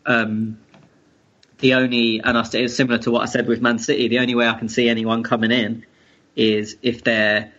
[0.06, 0.60] Um,
[1.60, 4.10] the only, and I, it's similar to what I said with Man City.
[4.10, 5.86] The only way I can see anyone coming in
[6.36, 7.54] is if they're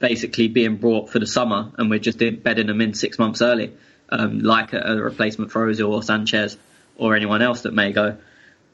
[0.00, 3.72] basically being brought for the summer and we're just bedding them in six months early,
[4.08, 6.56] um, like a, a, replacement for Ozil or Sanchez
[6.96, 8.16] or anyone else that may go.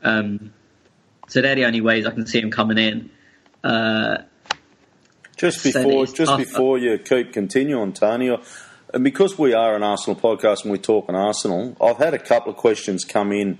[0.02, 0.52] Um,
[1.28, 3.10] so they're the only ways I can see him coming in.
[3.62, 4.18] Uh,
[5.36, 8.36] just before, it's just before you keep continuing, Tony,
[8.92, 12.18] and because we are an Arsenal podcast and we talk on Arsenal, I've had a
[12.18, 13.58] couple of questions come in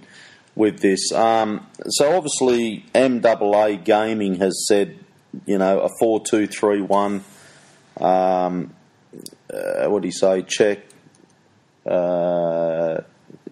[0.55, 1.13] with this.
[1.13, 4.99] Um, so obviously, MAA Gaming has said,
[5.47, 7.25] you know, a four-two-three-one.
[8.01, 8.75] Um,
[9.53, 10.43] uh, what do you say?
[10.43, 10.81] Check.
[11.87, 13.01] Uh,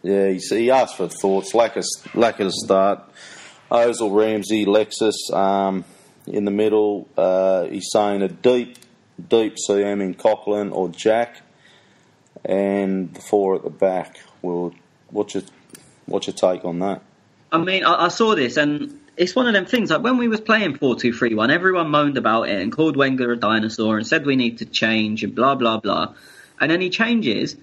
[0.03, 1.55] yeah, he, he asked for thoughts.
[1.55, 1.85] Lack of
[2.15, 3.01] lack of start.
[3.71, 5.85] Ozil, Ramsey, Lexus um,
[6.29, 7.09] in the middle.
[7.17, 8.77] Uh, he's saying a deep,
[9.29, 11.43] deep CM in Coquelin or Jack,
[12.45, 14.21] and the four at the back.
[14.43, 14.73] Well,
[15.11, 15.43] what's your
[16.07, 17.03] what's your take on that?
[17.51, 19.91] I mean, I, I saw this and it's one of them things.
[19.91, 22.97] Like when we was playing four two three one, everyone moaned about it and called
[22.97, 26.15] Wenger a dinosaur and said we need to change and blah blah blah.
[26.61, 27.57] And then he changes,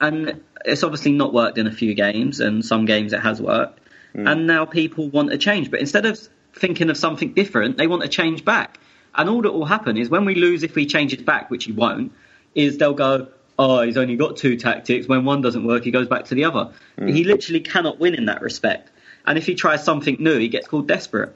[0.00, 3.80] and it's obviously not worked in a few games, and some games it has worked.
[4.16, 6.20] And now people want a change, but instead of
[6.54, 8.78] thinking of something different, they want to change back.
[9.14, 11.64] And all that will happen is when we lose, if we change it back, which
[11.64, 12.12] he won't,
[12.54, 15.06] is they'll go, oh, he's only got two tactics.
[15.06, 16.72] When one doesn't work, he goes back to the other.
[16.98, 18.90] He literally cannot win in that respect.
[19.26, 21.34] And if he tries something new, he gets called desperate.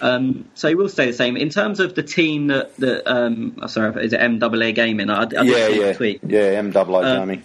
[0.00, 1.36] Um, so he will stay the same.
[1.36, 5.10] In terms of the team that, that um, oh, sorry, is it MAA Gaming?
[5.10, 6.20] I, I yeah, yeah, tweet.
[6.26, 6.60] yeah.
[6.62, 7.42] MAA Uh, gaming.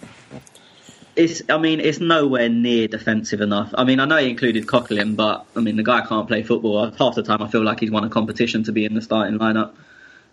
[1.16, 3.72] It's, I mean, it's nowhere near defensive enough.
[3.74, 6.90] I mean, I know he included Coquelin, but I mean, the guy can't play football.
[6.90, 9.38] Half the time, I feel like he's won a competition to be in the starting
[9.38, 9.72] lineup.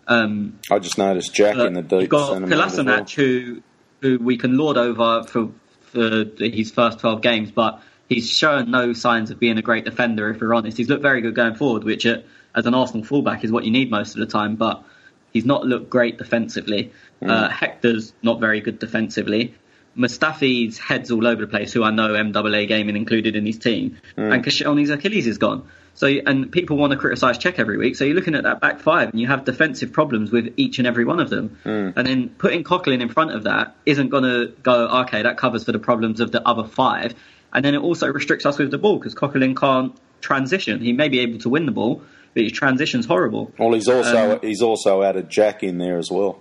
[0.06, 2.84] Um, I just noticed Jack in the deep you've got centre mid as well.
[2.84, 3.62] Kolasinac, who
[4.02, 8.92] who we can lord over for for his first twelve games, but he's shown no
[8.92, 10.28] signs of being a great defender.
[10.28, 12.18] If we're honest, he's looked very good going forward, which uh,
[12.54, 14.56] as an Arsenal fullback is what you need most of the time.
[14.56, 14.84] But
[15.32, 16.92] he's not looked great defensively.
[17.22, 17.30] Mm.
[17.30, 19.54] Uh, Hector's not very good defensively.
[19.96, 23.98] Mustafi's heads all over the place, who I know MAA Gaming included in his team,
[24.16, 24.34] Mm.
[24.34, 25.62] and Koscielny's Achilles is gone.
[25.96, 27.94] So, and people want to criticise Cech every week.
[27.94, 30.88] So you're looking at that back five, and you have defensive problems with each and
[30.88, 31.56] every one of them.
[31.64, 31.92] Mm.
[31.96, 35.62] And then putting Coquelin in front of that isn't going to go, okay, that covers
[35.64, 37.14] for the problems of the other five.
[37.52, 40.80] And then it also restricts us with the ball because Coquelin can't transition.
[40.80, 42.02] He may be able to win the ball,
[42.34, 43.52] but his transition's horrible.
[43.56, 46.40] Well, he's also Um, he's also added Jack in there as well.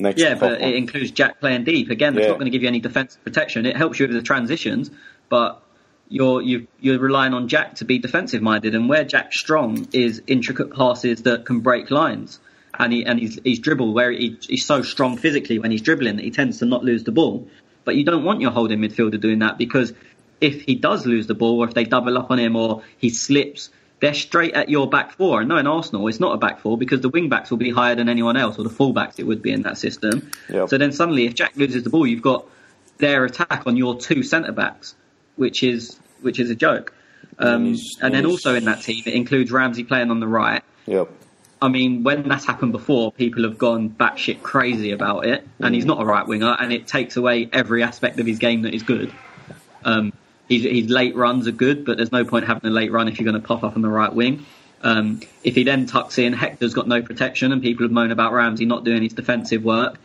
[0.00, 1.90] Next Yeah, but it includes Jack playing deep.
[1.90, 2.28] Again, it's Yeah.
[2.28, 3.66] not going to give you any defensive protection.
[3.66, 4.90] It helps you with the transitions,
[5.28, 5.62] but
[6.08, 8.74] you're you you're relying on Jack to be defensive minded.
[8.74, 12.38] And where Jack's strong is intricate passes that can break lines.
[12.78, 16.16] And he and he's, he's dribble where he, he's so strong physically when he's dribbling
[16.16, 17.48] that he tends to not lose the ball.
[17.84, 19.92] But you don't want your holding midfielder doing that because
[20.40, 23.10] if he does lose the ball or if they double up on him or he
[23.10, 23.70] slips,
[24.04, 25.40] they're straight at your back four.
[25.40, 27.70] And no, in Arsenal, it's not a back four because the wing backs will be
[27.70, 30.30] higher than anyone else, or the full backs it would be in that system.
[30.50, 30.68] Yep.
[30.68, 32.46] So then suddenly, if Jack loses the ball, you've got
[32.98, 34.94] their attack on your two centre backs,
[35.36, 36.92] which is which is a joke.
[37.38, 40.62] Um, and then also in that team, it includes Ramsey playing on the right.
[40.84, 41.08] Yep.
[41.62, 45.86] I mean, when that's happened before, people have gone batshit crazy about it, and he's
[45.86, 48.82] not a right winger, and it takes away every aspect of his game that is
[48.82, 49.10] good.
[49.82, 50.12] Um,
[50.48, 53.18] his, his late runs are good, but there's no point having a late run if
[53.18, 54.44] you're going to pop up on the right wing.
[54.82, 58.32] Um, if he then tucks in, Hector's got no protection, and people have moaned about
[58.32, 59.98] Ramsey not doing his defensive work.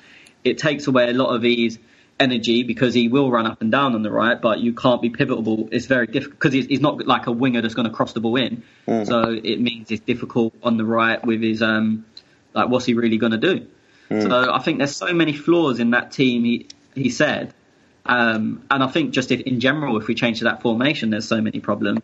[0.43, 1.78] It takes away a lot of his
[2.17, 5.10] energy because he will run up and down on the right, but you can't be
[5.10, 5.67] pivotal.
[5.71, 8.21] It's very difficult because he's, he's not like a winger that's going to cross the
[8.21, 8.63] ball in.
[9.06, 12.06] So it means it's difficult on the right with his um,
[12.54, 13.67] like what's he really going to do?
[14.21, 16.43] So I think there's so many flaws in that team.
[16.43, 17.54] He he said,
[18.05, 21.27] um, and I think just if, in general, if we change to that formation, there's
[21.27, 22.01] so many problems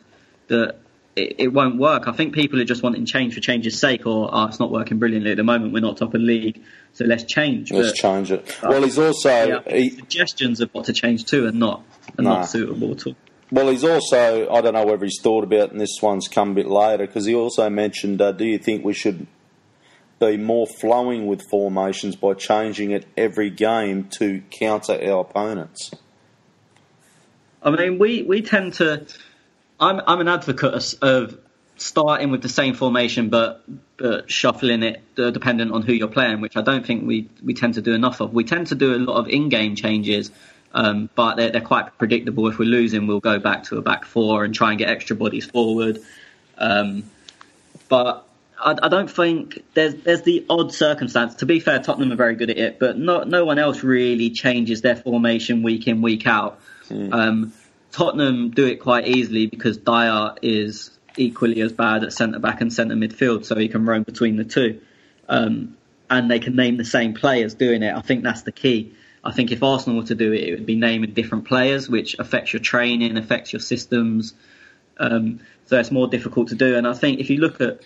[0.47, 0.77] that
[1.15, 2.07] it, it won't work.
[2.07, 4.99] I think people are just wanting change for change's sake, or oh, it's not working
[4.99, 5.73] brilliantly at the moment.
[5.73, 6.61] We're not top of the league,
[6.93, 7.71] so let's change.
[7.71, 8.57] Let's But- change it.
[8.61, 11.83] Well, he's also yeah, he, suggestions of what to change to and not
[12.17, 12.29] are Nah.
[12.39, 13.15] not suitable at all.
[13.51, 16.55] well he's also I don't know whether he's thought about, and this one's come a
[16.55, 18.21] bit later because he also mentioned.
[18.21, 19.25] Uh, do you think we should
[20.19, 25.91] be more flowing with formations by changing it every game to counter our opponents?
[27.61, 29.05] I mean, we, we tend to.
[29.79, 31.37] I'm I'm an advocate of,
[31.77, 33.63] starting with the same formation, but
[33.97, 37.53] but shuffling it uh, dependent on who you're playing, which I don't think we we
[37.53, 38.33] tend to do enough of.
[38.33, 40.31] We tend to do a lot of in-game changes,
[40.73, 42.47] um, but they're, they're quite predictable.
[42.47, 45.15] If we're losing, we'll go back to a back four and try and get extra
[45.15, 45.99] bodies forward.
[46.57, 47.03] Um,
[47.89, 48.24] but
[48.59, 51.35] I, I don't think there's there's the odd circumstance.
[51.35, 54.29] To be fair, Tottenham are very good at it, but no no one else really
[54.29, 56.59] changes their formation week in week out.
[56.89, 57.53] Um,
[57.91, 62.71] Tottenham do it quite easily because Dier is equally as bad at centre back and
[62.71, 64.81] centre midfield, so he can roam between the two.
[65.27, 65.77] Um,
[66.09, 67.95] and they can name the same players doing it.
[67.95, 68.93] I think that's the key.
[69.23, 72.15] I think if Arsenal were to do it, it would be naming different players, which
[72.19, 74.33] affects your training, affects your systems.
[74.97, 76.75] Um, so it's more difficult to do.
[76.77, 77.81] And I think if you look at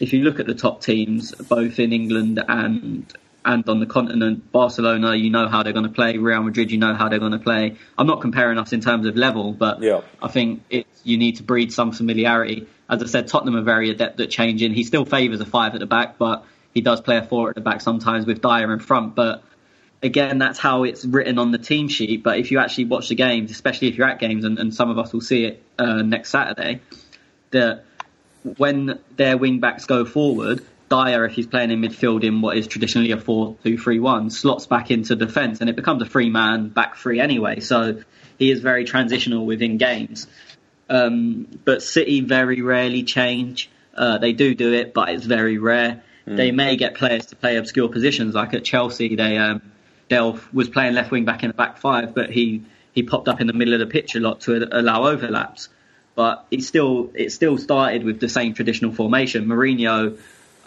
[0.00, 4.52] if you look at the top teams, both in England and and on the continent,
[4.52, 6.18] Barcelona, you know how they're going to play.
[6.18, 7.76] Real Madrid, you know how they're going to play.
[7.96, 10.02] I'm not comparing us in terms of level, but Yeah.
[10.22, 12.66] I think it's, you need to breed some familiarity.
[12.88, 14.74] As I said, Tottenham are very adept at changing.
[14.74, 16.44] He still favours a five at the back, but
[16.74, 19.14] he does play a four at the back sometimes with Dier in front.
[19.14, 19.42] But
[20.02, 22.22] again, that's how it's written on the team sheet.
[22.22, 24.90] But if you actually watch the games, especially if you're at games, and, and some
[24.90, 26.82] of us will see it uh, next Saturday,
[27.52, 27.84] that
[28.56, 32.66] when their wing backs go forward, Dier, if he's playing in midfield in what is
[32.66, 36.30] traditionally a 4 2 3 1, slots back into defence and it becomes a three
[36.30, 37.60] man back three anyway.
[37.60, 38.02] So
[38.38, 40.26] he is very transitional within games.
[40.88, 43.70] Um, but City very rarely change.
[43.94, 46.02] Uh, they do do it, but it's very rare.
[46.26, 49.16] They may get players to play obscure positions, like at Chelsea.
[49.16, 49.62] They um,
[50.08, 52.62] Delph was playing left wing back in the back five, but he
[52.92, 55.68] he popped up in the middle of the pitch a lot to allow overlaps.
[56.14, 59.46] But it still it still started with the same traditional formation.
[59.46, 60.18] Mourinho,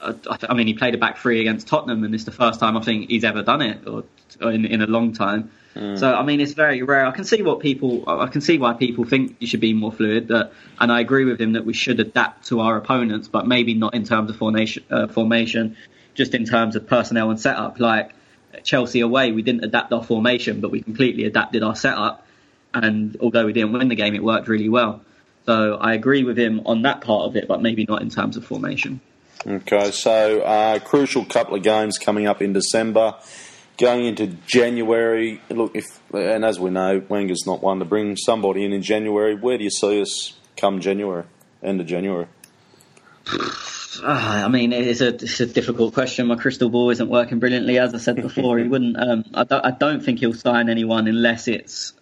[0.02, 0.14] uh,
[0.50, 2.82] I mean, he played a back three against Tottenham, and it's the first time I
[2.82, 4.04] think he's ever done it, or,
[4.42, 5.52] or in, in a long time.
[5.76, 5.98] Mm.
[5.98, 7.06] So I mean, it's very rare.
[7.06, 9.92] I can see what people, I can see why people think you should be more
[9.92, 10.28] fluid.
[10.28, 13.74] That, and I agree with him that we should adapt to our opponents, but maybe
[13.74, 15.76] not in terms of formation, uh, formation,
[16.14, 17.80] just in terms of personnel and setup.
[17.80, 18.12] Like
[18.64, 22.26] Chelsea away, we didn't adapt our formation, but we completely adapted our setup.
[22.74, 25.02] And although we didn't win the game, it worked really well.
[25.46, 28.38] So I agree with him on that part of it, but maybe not in terms
[28.38, 29.02] of formation.
[29.46, 33.16] Okay, so uh, crucial couple of games coming up in December.
[33.78, 38.64] Going into January, look, if and as we know, Wenger's not one to bring somebody
[38.64, 39.36] in in January.
[39.36, 41.26] Where do you see us come January,
[41.62, 42.28] end of January?
[44.02, 46.26] Ah, I mean, it's a, it's a difficult question.
[46.26, 47.78] My crystal ball isn't working brilliantly.
[47.78, 48.98] As I said before, he wouldn't.
[48.98, 51.94] Um, I, don't, I don't think he'll sign anyone unless it's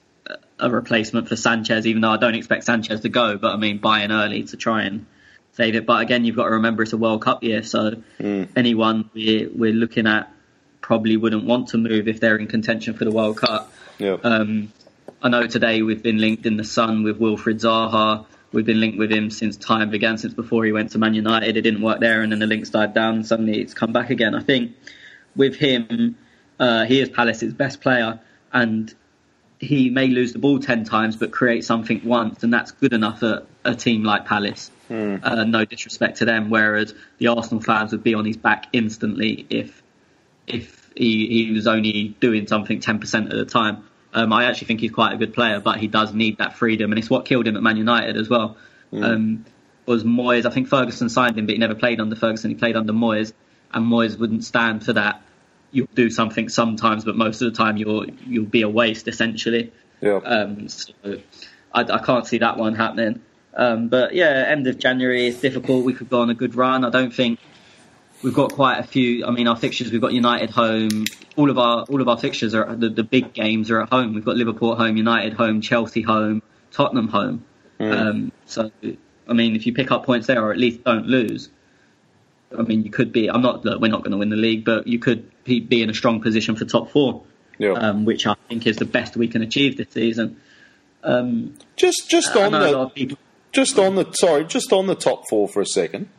[0.61, 1.85] a replacement for Sanchez.
[1.85, 4.83] Even though I don't expect Sanchez to go, but I mean, buying early to try
[4.83, 5.05] and
[5.53, 5.85] save it.
[5.85, 8.47] But again, you've got to remember it's a World Cup year, so mm.
[8.55, 10.31] anyone we're, we're looking at
[10.81, 13.71] probably wouldn't want to move if they're in contention for the World Cup.
[13.99, 14.25] Yep.
[14.25, 14.71] Um,
[15.21, 18.25] I know today we've been linked in the Sun with Wilfried Zaha.
[18.51, 21.55] We've been linked with him since time began, since before he went to Man United.
[21.55, 24.09] It didn't work there, and then the links died down, and suddenly it's come back
[24.09, 24.35] again.
[24.35, 24.75] I think
[25.35, 26.17] with him,
[26.59, 28.19] uh, he is Palace's best player,
[28.51, 28.93] and
[29.61, 33.21] he may lose the ball 10 times but create something once, and that's good enough
[33.21, 34.71] at a team like Palace.
[34.89, 35.23] Mm.
[35.23, 39.45] Uh, no disrespect to them, whereas the Arsenal fans would be on his back instantly
[39.49, 39.81] if
[40.47, 43.85] if he, he was only doing something 10% of the time.
[44.13, 46.91] Um, I actually think he's quite a good player, but he does need that freedom,
[46.91, 48.57] and it's what killed him at Man United as well.
[48.91, 49.05] Mm.
[49.05, 49.45] Um,
[49.85, 50.45] was Moyes?
[50.45, 52.49] I think Ferguson signed him, but he never played under Ferguson.
[52.49, 53.31] He played under Moyes,
[53.71, 55.21] and Moyes wouldn't stand for that.
[55.71, 59.71] You'll do something sometimes, but most of the time you'll you'll be a waste essentially.
[60.01, 60.17] Yeah.
[60.17, 60.93] Um, so
[61.73, 63.21] I, I, can't see that one happening.
[63.53, 65.85] Um, but yeah, end of January is difficult.
[65.85, 66.83] We could go on a good run.
[66.83, 67.39] I don't think
[68.23, 69.25] we've got quite a few.
[69.25, 69.91] I mean, our fixtures.
[69.91, 71.05] We've got United home.
[71.35, 74.13] All of our all of our fixtures are the, the big games are at home.
[74.13, 76.41] We've got Liverpool home, United home, Chelsea home,
[76.71, 77.45] Tottenham home.
[77.79, 77.93] Mm.
[77.93, 78.71] Um, so,
[79.27, 81.49] I mean, if you pick up points there, or at least don't lose,
[82.57, 83.29] I mean, you could be.
[83.29, 83.63] I'm not.
[83.63, 86.21] Look, we're not going to win the league, but you could be in a strong
[86.21, 87.23] position for top four,
[87.57, 87.71] yeah.
[87.71, 90.39] um, which I think is the best we can achieve this season.
[91.03, 93.17] Um, just just on the
[93.51, 96.09] just on the sorry, just on the top four for a second.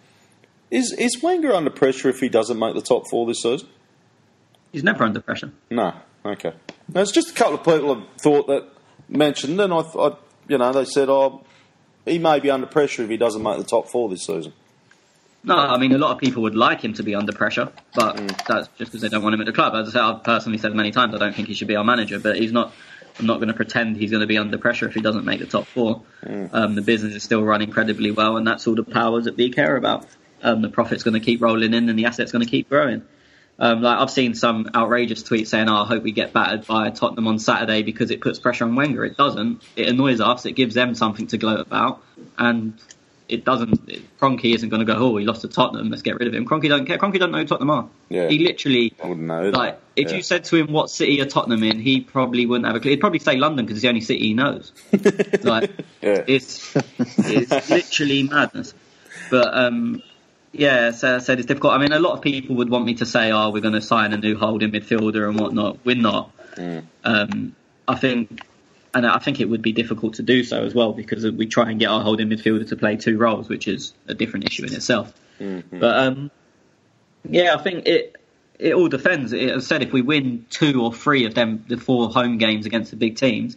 [0.70, 3.68] Is is Wenger under pressure if he doesn't make the top four this season?
[4.72, 5.52] He's never under pressure.
[5.70, 5.94] No.
[6.24, 6.54] Okay.
[6.88, 8.68] There's just a couple of people have thought that
[9.08, 10.16] mentioned, and I, I,
[10.48, 11.44] you know, they said, oh,
[12.04, 14.52] he may be under pressure if he doesn't make the top four this season.
[15.44, 18.16] No, I mean a lot of people would like him to be under pressure, but
[18.16, 18.46] mm.
[18.46, 19.74] that's just because they don't want him at the club.
[19.74, 21.84] As I said, I've personally said many times I don't think he should be our
[21.84, 22.72] manager, but he's not.
[23.18, 25.38] I'm not going to pretend he's going to be under pressure if he doesn't make
[25.38, 26.02] the top four.
[26.24, 26.48] Mm.
[26.54, 29.50] Um, the business is still running incredibly well, and that's all the powers that we
[29.50, 30.06] care about
[30.42, 33.02] um, the profit's going to keep rolling in and the asset's going to keep growing.
[33.58, 36.90] Um, like I've seen some outrageous tweets saying, oh, "I hope we get battered by
[36.90, 39.62] Tottenham on Saturday because it puts pressure on Wenger." It doesn't.
[39.76, 40.46] It annoys us.
[40.46, 42.02] It gives them something to gloat about,
[42.38, 42.74] and
[43.32, 43.88] it doesn't.
[43.88, 45.90] It, Kroenke isn't going to go, "Oh, he lost to Tottenham.
[45.90, 46.98] Let's get rid of him." Kroenke don't care.
[46.98, 47.88] Kroenke don't know who Tottenham are.
[48.08, 48.28] Yeah.
[48.28, 49.50] He literally I wouldn't know.
[49.50, 50.16] Like, if yeah.
[50.16, 52.90] you said to him what city are Tottenham in, he probably wouldn't have a clue.
[52.90, 54.72] He'd probably say London because it's the only city he knows.
[55.42, 55.70] like,
[56.00, 56.24] yeah.
[56.26, 58.74] it's it's literally madness.
[59.30, 60.02] But um,
[60.52, 61.72] yeah, so I said it's difficult.
[61.72, 63.80] I mean, a lot of people would want me to say, "Oh, we're going to
[63.80, 66.30] sign a new holding midfielder and whatnot." We're not.
[66.56, 66.84] Mm.
[67.04, 67.56] Um,
[67.88, 68.42] I think,
[68.94, 71.70] and I think it would be difficult to do so as well because we try
[71.70, 74.74] and get our holding midfielder to play two roles, which is a different issue in
[74.74, 75.12] itself.
[75.40, 75.78] Mm-hmm.
[75.78, 76.30] But um,
[77.28, 78.16] yeah, I think it
[78.58, 79.32] it all depends.
[79.32, 82.38] It, as I said, if we win two or three of them, the four home
[82.38, 83.56] games against the big teams,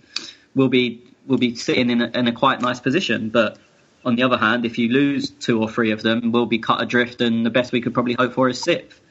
[0.56, 3.30] we'll be we'll be sitting in a, in a quite nice position.
[3.30, 3.58] But
[4.06, 6.82] on the other hand, if you lose two or three of them, we'll be cut
[6.82, 9.02] adrift, and the best we could probably hope for is sixth.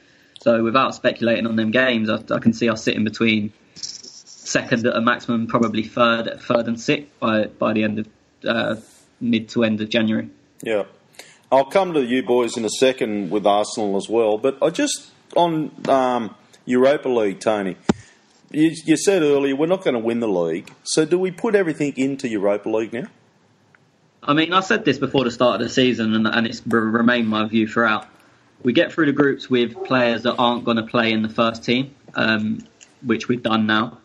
[0.41, 3.53] So without speculating on them games, I, I can see us sitting between
[4.47, 8.09] second at a maximum, probably third, third and sixth by by the end of
[8.47, 8.77] uh,
[9.21, 10.31] mid to end of January.
[10.63, 10.85] Yeah,
[11.51, 15.11] I'll come to you boys in a second with Arsenal as well, but I just
[15.37, 16.35] on um,
[16.65, 17.77] Europa League, Tony.
[18.51, 21.55] You, you said earlier we're not going to win the league, so do we put
[21.55, 23.07] everything into Europa League now?
[24.27, 27.29] I mean, I said this before the start of the season, and, and it's remained
[27.29, 28.07] my view throughout.
[28.63, 31.65] We get through the groups with players that aren't going to play in the first
[31.65, 32.67] team, um,
[33.03, 33.99] which we've done now,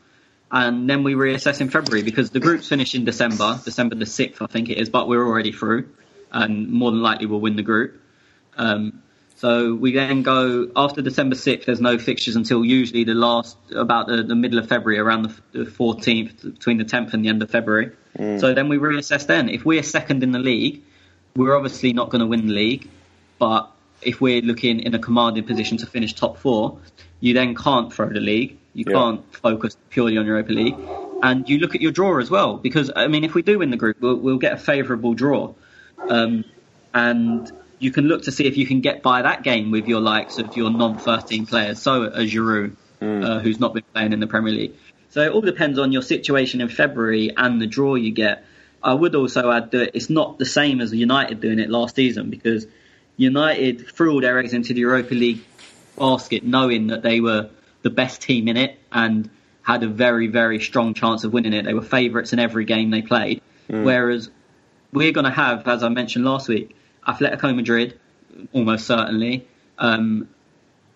[0.51, 4.41] and then we reassess in February because the groups finish in December, December the sixth,
[4.41, 5.89] I think it is, but we're already through,
[6.31, 8.01] and more than likely we'll win the group.
[8.57, 9.01] Um,
[9.35, 11.63] So we then go after December 6th.
[11.63, 15.21] There's no fixtures until usually the last about the, the middle of February, around
[15.53, 17.91] the, the 14th, between the 10th and the end of February.
[18.41, 19.27] So then we reassess.
[19.27, 20.81] Then, if we're second in the league,
[21.37, 22.89] we're obviously not going to win the league.
[23.37, 23.71] But
[24.01, 26.79] if we're looking in a commanding position to finish top four,
[27.21, 28.58] you then can't throw the league.
[28.73, 28.93] You Yeah.
[28.93, 30.75] can't focus purely on Europa League,
[31.23, 32.57] and you look at your draw as well.
[32.57, 35.53] Because I mean, if we do win the group, we'll, we'll get a favourable draw,
[36.07, 36.43] um,
[36.93, 40.01] and you can look to see if you can get by that game with your
[40.01, 44.19] likes of your non-first team players, so a Giroud, uh, who's not been playing in
[44.19, 44.73] the Premier League.
[45.11, 48.45] So it all depends on your situation in February and the draw you get.
[48.83, 52.29] I would also add that it's not the same as United doing it last season
[52.29, 52.67] because
[53.17, 55.41] United threw all their eggs into the Europa League
[55.97, 57.49] basket knowing that they were
[57.81, 59.29] the best team in it and
[59.61, 61.63] had a very, very strong chance of winning it.
[61.65, 63.41] They were favourites in every game they played.
[63.67, 64.31] Whereas
[64.91, 66.75] we're going to have, as I mentioned last week,
[67.07, 67.99] Atletico Madrid,
[68.51, 70.27] almost certainly, um,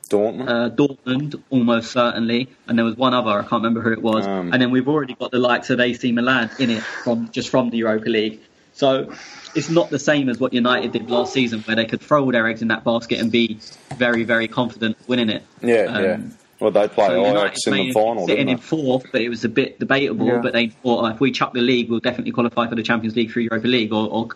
[0.10, 0.50] Dortmund.
[0.50, 4.26] uh, Dortmund, almost certainly, and there was one other, I can't remember who it was.
[4.26, 7.50] Um, and then we've already got the likes of AC Milan in it from just
[7.50, 8.40] from the Europa League.
[8.74, 9.14] So
[9.56, 12.32] it's not the same as what United did last season, where they could throw all
[12.32, 13.60] their eggs in that basket and be
[13.96, 15.44] very, very confident winning it.
[15.62, 16.18] yeah, um, yeah.
[16.64, 18.62] Well, they play So United Ajax in the final, sitting didn't in they?
[18.62, 20.28] fourth, but it was a bit debatable.
[20.28, 20.40] Yeah.
[20.42, 23.18] But they thought oh, if we chuck the league, we'll definitely qualify for the Champions
[23.18, 24.30] League through Europa League, or, or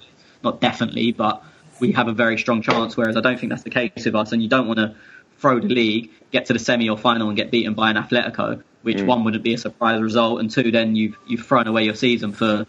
[0.43, 1.41] not definitely, but
[1.79, 2.97] we have a very strong chance.
[2.97, 4.93] Whereas I don't think that's the case with us, and you don't want to
[5.39, 8.61] throw the league, get to the semi or final, and get beaten by an Atletico,
[8.81, 9.05] which Mm.
[9.05, 12.33] one wouldn't be a surprise result, and two, then you've you've thrown away your season
[12.33, 12.65] for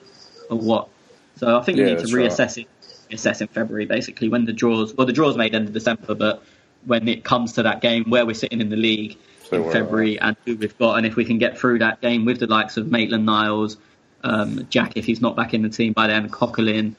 [0.48, 0.88] for what?
[1.36, 2.30] So I think Yeah, we need to that's right.
[2.30, 2.68] reassess it,
[3.10, 4.94] reassess in February, basically when the draws.
[4.94, 6.44] Well, the draws made end of December, but
[6.86, 9.16] when it comes to that game where we're sitting in the league
[9.48, 12.26] So in February and who we've got, and if we can get through that game
[12.26, 13.78] with the likes of Maitland Niles,
[14.22, 16.94] um, Jack if he's not back in the team by then, Coquelin,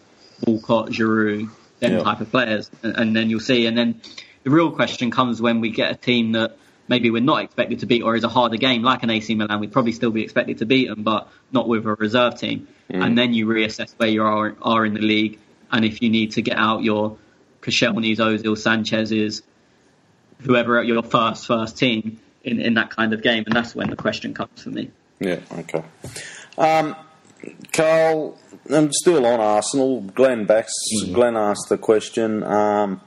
[0.45, 2.03] Walcott, Giroud, them Yeah.
[2.03, 3.67] type of players, and, and then you'll see.
[3.67, 4.01] And then
[4.43, 7.85] the real question comes when we get a team that maybe we're not expected to
[7.85, 9.59] beat, or is a harder game like an AC Milan.
[9.59, 12.67] We'd probably still be expected to beat them, but not with a reserve team.
[12.89, 15.37] And then you reassess where you are are in the league,
[15.71, 17.17] and if you need to get out your
[17.61, 19.43] Koscielny's, Ozil, Sanchez's,
[20.41, 22.19] whoever your first first team
[22.49, 24.91] in, in that kind of game, and that's when the question comes for me.
[25.19, 25.83] Yeah, okay.
[26.57, 26.95] Um,
[27.71, 28.37] Carl,
[28.69, 30.01] I'm still on Arsenal.
[30.01, 30.71] Glenn Bax,
[31.13, 33.01] Glenn asked the question: um,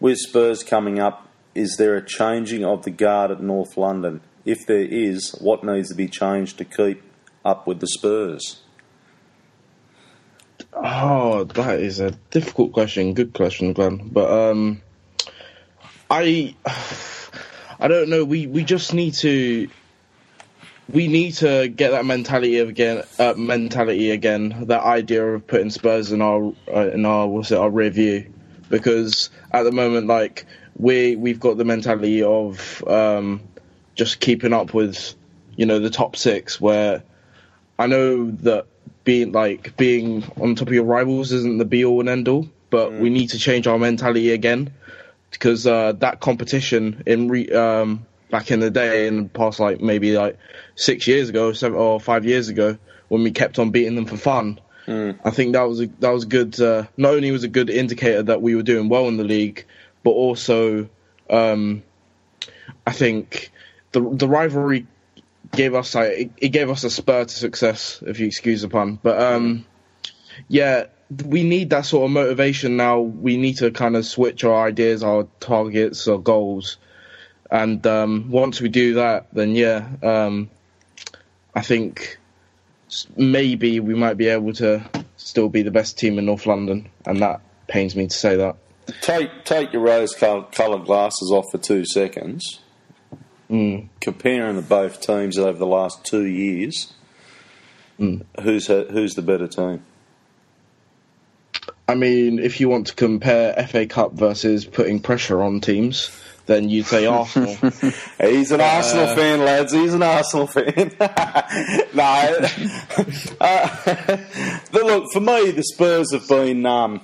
[0.00, 4.20] With Spurs coming up, is there a changing of the guard at North London?
[4.44, 7.02] If there is, what needs to be changed to keep
[7.44, 8.60] up with the Spurs?
[10.72, 13.14] Oh, that is a difficult question.
[13.14, 14.08] Good question, Glenn.
[14.08, 14.82] But um,
[16.10, 16.54] I,
[17.80, 18.24] I don't know.
[18.24, 19.68] We we just need to.
[20.92, 24.66] We need to get that mentality of again, uh, mentality again.
[24.66, 28.32] That idea of putting Spurs in our uh, in our what's it our rear view,
[28.68, 30.46] because at the moment, like
[30.76, 33.40] we we've got the mentality of um,
[33.94, 35.14] just keeping up with,
[35.56, 36.60] you know, the top six.
[36.60, 37.02] Where
[37.78, 38.66] I know that
[39.04, 42.48] being like being on top of your rivals isn't the be all and end all,
[42.70, 44.72] but we need to change our mentality again
[45.34, 49.80] because uh, that competition in re- um, back in the day, in the past like
[49.80, 50.38] maybe like
[50.74, 52.78] six years ago, seven or five years ago,
[53.08, 54.60] when we kept on beating them for fun.
[55.24, 56.60] I think that was a, that was good.
[56.60, 59.66] Uh, not only was a good indicator that we were doing well in the league,
[60.02, 60.88] but also
[61.30, 61.82] um,
[62.86, 63.50] I think
[63.92, 64.86] the the rivalry
[65.52, 68.68] gave us like it, it gave us a spur to success, if you excuse the
[68.68, 68.98] pun.
[69.02, 69.64] But um,
[70.48, 70.86] yeah,
[71.24, 73.00] we need that sort of motivation now.
[73.00, 76.78] We need to kind of switch our ideas, our targets, our goals,
[77.50, 80.50] and um, once we do that, then yeah, um,
[81.54, 82.18] I think
[83.16, 87.20] maybe we might be able to still be the best team in North London, and
[87.22, 88.56] that pains me to say that.
[89.00, 92.60] Take take your rose coloured glasses off for two seconds.
[94.00, 96.92] Comparing the both teams over the last two years,
[97.98, 99.84] who's who's the better team?
[101.86, 106.10] I mean, if you want to compare FA Cup versus putting pressure on teams,
[106.46, 107.54] then you'd say Arsenal.
[108.20, 109.72] He's an Arsenal fan, lads.
[109.72, 110.92] He's an Arsenal fan.
[111.94, 112.48] no,
[113.40, 114.16] uh,
[114.72, 117.02] look for me, the Spurs have been um,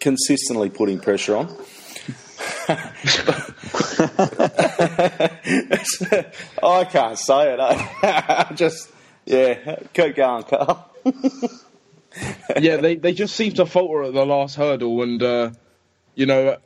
[0.00, 1.54] consistently putting pressure on.
[6.62, 7.60] I can't say it.
[7.60, 8.90] I Just
[9.26, 10.90] yeah, keep going, Carl.
[12.60, 15.50] yeah, they, they just seem to falter at the last hurdle, and uh,
[16.14, 16.56] you know,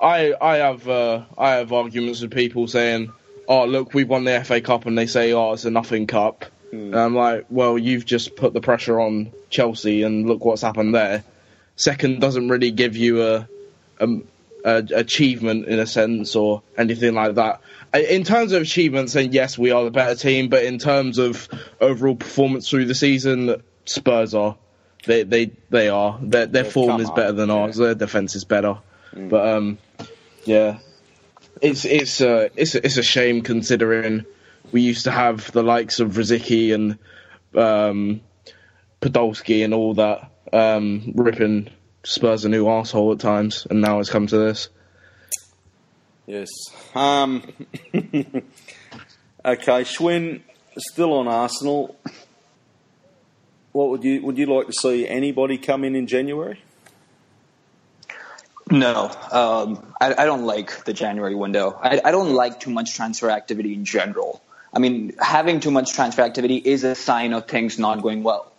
[0.00, 3.12] I I have uh, I have arguments with people saying,
[3.48, 6.44] "Oh, look, we won the FA Cup," and they say, "Oh, it's a nothing cup."
[6.70, 10.94] And I'm like, "Well, you've just put the pressure on Chelsea, and look what's happened
[10.94, 11.24] there."
[11.76, 13.48] Second doesn't really give you a,
[14.00, 14.20] a
[14.64, 17.60] uh, achievement in a sense or anything like that.
[17.94, 20.48] In terms of achievements, then yes, we are the better team.
[20.48, 21.48] But in terms of
[21.80, 24.56] overall performance through the season, Spurs are.
[25.08, 26.18] They they they are.
[26.20, 27.54] Their their They've form is up, better than yeah.
[27.54, 27.76] ours.
[27.78, 28.78] Their defense is better.
[29.14, 29.78] But um,
[30.44, 30.80] yeah,
[31.62, 34.26] it's it's uh, it's it's a shame considering
[34.70, 36.98] we used to have the likes of Rosicky and
[37.54, 38.20] um,
[39.00, 41.70] Podolski and all that um, ripping
[42.04, 44.68] Spurs a new arsehole at times, and now it's come to this.
[46.26, 46.50] Yes.
[46.94, 47.42] Um,
[47.94, 48.42] okay,
[49.84, 50.42] Schwinn,
[50.76, 51.96] still on Arsenal.
[53.78, 56.60] What would you would you like to see anybody come in in January?
[58.72, 61.78] No, um, I, I don't like the January window.
[61.80, 64.42] I, I don't like too much transfer activity in general.
[64.74, 68.50] I mean, having too much transfer activity is a sign of things not going well.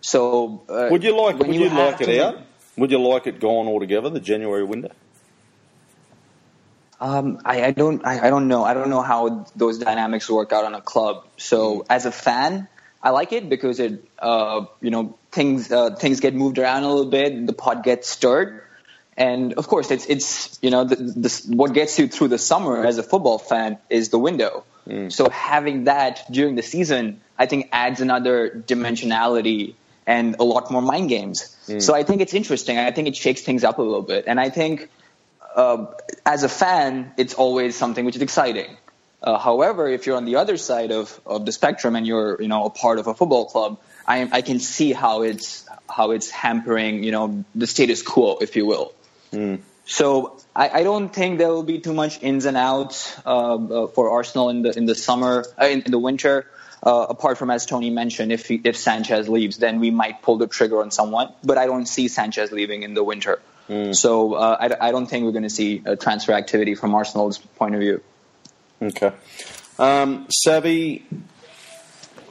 [0.00, 2.38] So, uh, Would you like would you, have like it to- out?
[2.78, 4.92] Would you like it gone altogether, the January window?
[7.00, 8.04] Um, I, I don't.
[8.06, 8.64] I, I don't know.
[8.64, 11.26] I don't know how those dynamics work out on a club.
[11.36, 12.68] So as a fan,
[13.04, 16.88] I like it because it, uh, you know, things uh, things get moved around a
[16.88, 17.46] little bit.
[17.46, 18.62] The pot gets stirred,
[19.14, 22.82] and of course, it's it's you know, the, the, what gets you through the summer
[22.84, 24.64] as a football fan is the window.
[25.10, 29.74] So having that during the season, I think adds another dimensionality
[30.06, 31.54] and a lot more mind games.
[31.78, 32.78] So I think it's interesting.
[32.78, 34.88] I think it shakes things up a little bit, and I think
[35.54, 35.86] uh,
[36.24, 38.76] as a fan, it's always something which is exciting.
[39.24, 42.48] Uh, however, if you're on the other side of, of the spectrum and you're you
[42.48, 46.28] know a part of a football club, I, I can see how it's how it's
[46.28, 48.92] hampering you know the status quo, if you will.
[49.86, 53.86] So I, I don't think there will be too much ins and outs uh, uh,
[53.88, 56.46] for Arsenal in the in the summer uh, in, in the winter.
[56.82, 60.36] Uh, apart from as Tony mentioned, if he, if Sanchez leaves, then we might pull
[60.36, 61.32] the trigger on someone.
[61.42, 63.40] But I don't see Sanchez leaving in the winter.
[63.94, 67.38] So uh, I, I don't think we're going to see uh, transfer activity from Arsenal's
[67.38, 68.02] point of view.
[68.82, 69.12] Okay.
[69.78, 71.06] Um, Savvy,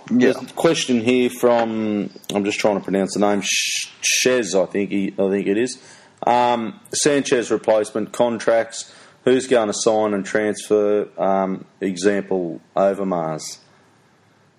[0.10, 4.91] there's a question here from I'm just trying to pronounce the name Shez, I think
[4.91, 5.82] he, I think it is.
[6.26, 8.94] Um, Sanchez replacement contracts.
[9.26, 11.08] Who's going to sign and transfer?
[11.18, 13.60] Um, example Overmars.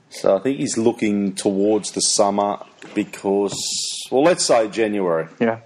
[0.09, 2.59] So I think he's looking towards the summer
[2.95, 3.55] because,
[4.11, 5.29] well, let's say January.
[5.41, 5.61] Yeah.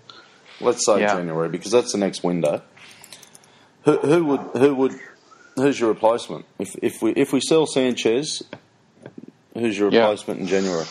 [0.60, 1.14] Let's say Yeah.
[1.14, 2.62] January because that's the next window.
[3.84, 4.98] Who, who would who would
[5.58, 8.42] who's your replacement if if we if we sell Sanchez?
[9.54, 10.00] Who's your Yeah.
[10.00, 10.86] replacement in January?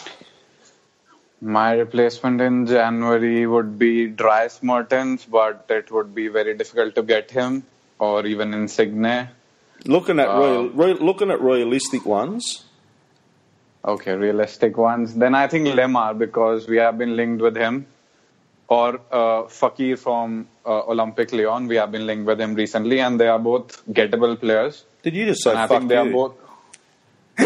[1.41, 7.03] My replacement in January would be Dries Mertens, but it would be very difficult to
[7.03, 7.63] get him,
[7.99, 9.29] or even Insigne.
[9.85, 12.63] Looking at Uh, real, re, looking at realistic ones.
[13.85, 15.13] Okay, realistic ones.
[15.15, 17.85] Then I think Lemar because we have been linked with him,
[18.67, 21.67] or uh, Fekir from uh, Olympic Lyon.
[21.67, 24.83] We have been linked with him recently, and they are both gettable players.
[25.03, 26.01] Did you just say and I think they you?
[26.01, 26.35] are both.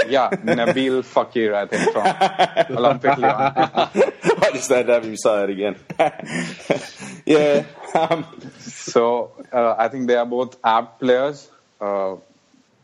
[0.08, 3.52] Yeah, Nabil Fekir, I think from Olympic Lyon.
[3.56, 5.76] I just had to have him say it again.
[7.26, 7.66] yeah.
[7.94, 8.26] Um,
[8.60, 11.50] So uh, I think they are both apt players.
[11.80, 12.16] Uh,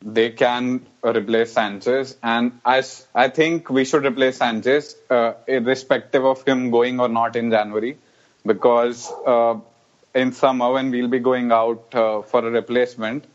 [0.02, 6.70] they can replace Sanchez, and i think we should replace Sanchez, uh, irrespective of him
[6.72, 7.98] going or not in January,
[8.48, 9.60] because uh,
[10.16, 13.26] in summer when we'll be going out uh, for a replacement,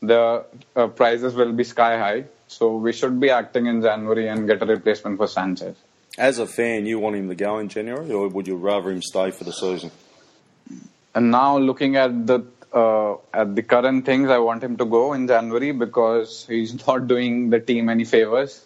[0.00, 0.44] the
[0.76, 2.24] uh, prices will be sky high.
[2.46, 5.76] So we should be acting in January and get a replacement for Sanchez.
[6.18, 9.02] as a fan, you want him to go in January, or would you rather him
[9.02, 9.90] stay for the season?
[11.14, 15.12] And now looking at the uh, at the current things, I want him to go
[15.14, 18.64] in January because he's not doing the team any favors,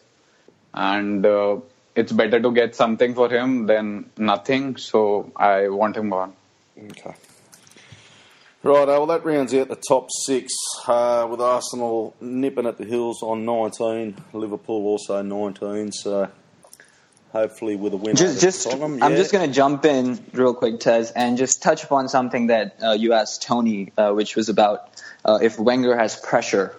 [0.74, 1.58] and uh,
[1.94, 4.76] it's better to get something for him than nothing.
[4.76, 6.34] So I want him gone.
[6.78, 7.14] Okay.
[8.64, 10.52] Right, well, that rounds out the top six
[10.86, 15.90] uh, with Arsenal nipping at the heels on 19, Liverpool also 19.
[15.90, 16.28] So
[17.32, 18.14] hopefully with a win.
[18.14, 19.16] Just, just, Tottenham, I'm yeah.
[19.16, 22.92] just going to jump in real quick, Tez, and just touch upon something that uh,
[22.92, 24.88] you asked Tony, uh, which was about
[25.24, 26.72] uh, if Wenger has pressure.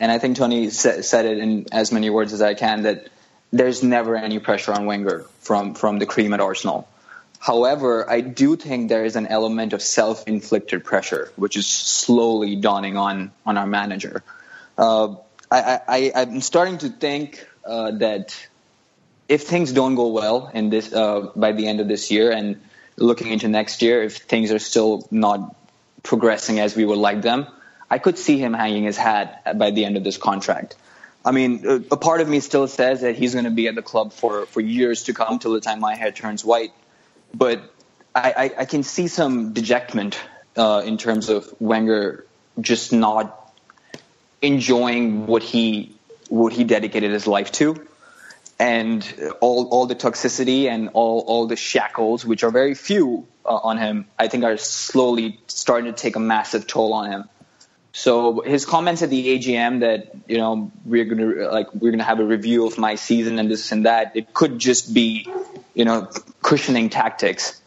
[0.00, 3.08] And I think Tony sa- said it in as many words as I can that
[3.52, 6.88] there's never any pressure on Wenger from, from the cream at Arsenal.
[7.38, 12.96] However, I do think there is an element of self-inflicted pressure, which is slowly dawning
[12.96, 14.22] on on our manager.
[14.76, 15.14] Uh,
[15.50, 18.36] I, I'm starting to think uh, that
[19.28, 22.60] if things don't go well in this uh, by the end of this year and
[22.96, 25.54] looking into next year, if things are still not
[26.02, 27.46] progressing as we would like them,
[27.90, 30.76] I could see him hanging his hat by the end of this contract.
[31.28, 33.82] I mean, a part of me still says that he's going to be at the
[33.82, 36.72] club for, for years to come till the time my hair turns white.
[37.34, 37.60] But
[38.14, 40.18] I, I, I can see some dejectment
[40.56, 42.24] uh, in terms of Wenger
[42.58, 43.52] just not
[44.40, 45.94] enjoying what he
[46.30, 47.86] what he dedicated his life to,
[48.58, 49.06] and
[49.42, 53.76] all all the toxicity and all all the shackles, which are very few uh, on
[53.76, 57.28] him, I think are slowly starting to take a massive toll on him.
[57.92, 62.20] So his comments at the AGM that you know we're gonna like we're gonna have
[62.20, 65.26] a review of my season and this and that, it could just be
[65.74, 66.08] you know
[66.42, 67.60] cushioning tactics.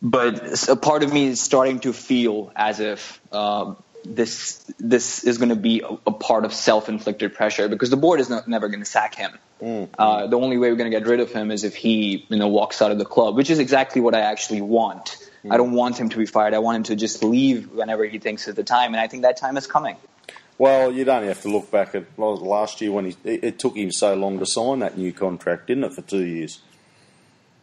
[0.00, 5.38] But a part of me is starting to feel as if uh, this this is
[5.38, 8.68] going to be a, a, part of self-inflicted pressure because the board is not, never
[8.68, 9.32] going to sack him.
[9.62, 9.88] Mm.
[9.98, 12.36] Uh, the only way we're going to get rid of him is if he you
[12.36, 15.16] know walks out of the club, which is exactly what I actually want.
[15.44, 15.52] Mm.
[15.52, 16.54] I don't want him to be fired.
[16.54, 19.22] I want him to just leave whenever he thinks is the time, and I think
[19.22, 19.96] that time is coming.
[20.56, 23.90] Well, you'd only have to look back at last year when he it took him
[23.90, 26.60] so long to sign that new contract, didn't it, for two years?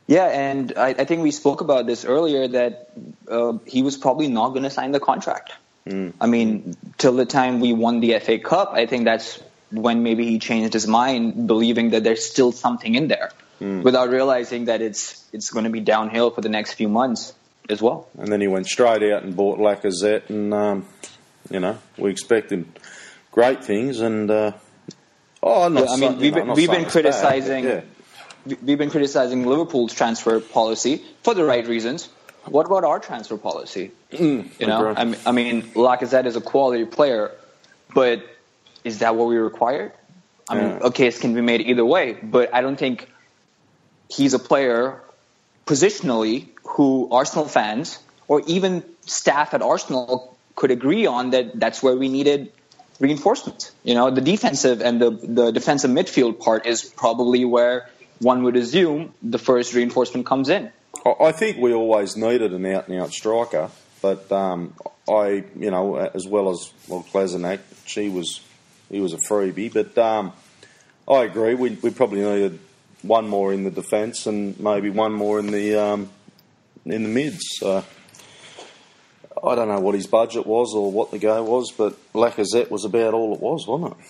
[0.07, 2.91] Yeah, and I, I think we spoke about this earlier that
[3.29, 5.53] uh, he was probably not going to sign the contract.
[5.87, 6.13] Mm.
[6.19, 10.25] I mean, till the time we won the FA Cup, I think that's when maybe
[10.25, 13.83] he changed his mind, believing that there's still something in there, mm.
[13.83, 17.33] without realizing that it's it's going to be downhill for the next few months
[17.69, 18.07] as well.
[18.17, 20.87] And then he went straight out and bought Lacazette, and um,
[21.49, 22.65] you know we expected
[23.31, 24.51] great things, and uh,
[25.41, 27.65] oh, not yeah, I mean we've, been, we've been criticizing.
[27.65, 27.83] Bad,
[28.45, 28.55] yeah.
[28.63, 32.09] We've been criticizing Liverpool's transfer policy for the right reasons
[32.45, 33.91] what about our transfer policy?
[34.11, 37.31] Mm, you know, I mean, I mean, Lacazette is a quality player,
[37.93, 38.23] but
[38.83, 39.93] is that what we require?
[40.49, 43.09] I mean, a case can be made either way, but I don't think
[44.09, 45.01] he's a player
[45.65, 51.95] positionally who Arsenal fans or even staff at Arsenal could agree on that that's where
[51.95, 52.51] we needed
[52.99, 53.71] reinforcement.
[53.83, 57.89] You know, the defensive and the, the defensive midfield part is probably where
[58.19, 60.71] one would assume the first reinforcement comes in.
[61.19, 64.75] I think we always needed an out and out striker, but um,
[65.09, 68.41] I, you know, as well as well, Kolasinac, she was,
[68.89, 69.73] he was a freebie.
[69.73, 70.31] But um,
[71.07, 72.59] I agree, we, we probably needed
[73.01, 76.09] one more in the defence and maybe one more in the um,
[76.85, 77.41] in the mids.
[77.59, 77.83] So
[79.43, 82.85] I don't know what his budget was or what the go was, but Lacazette was
[82.85, 84.05] about all it was, wasn't it?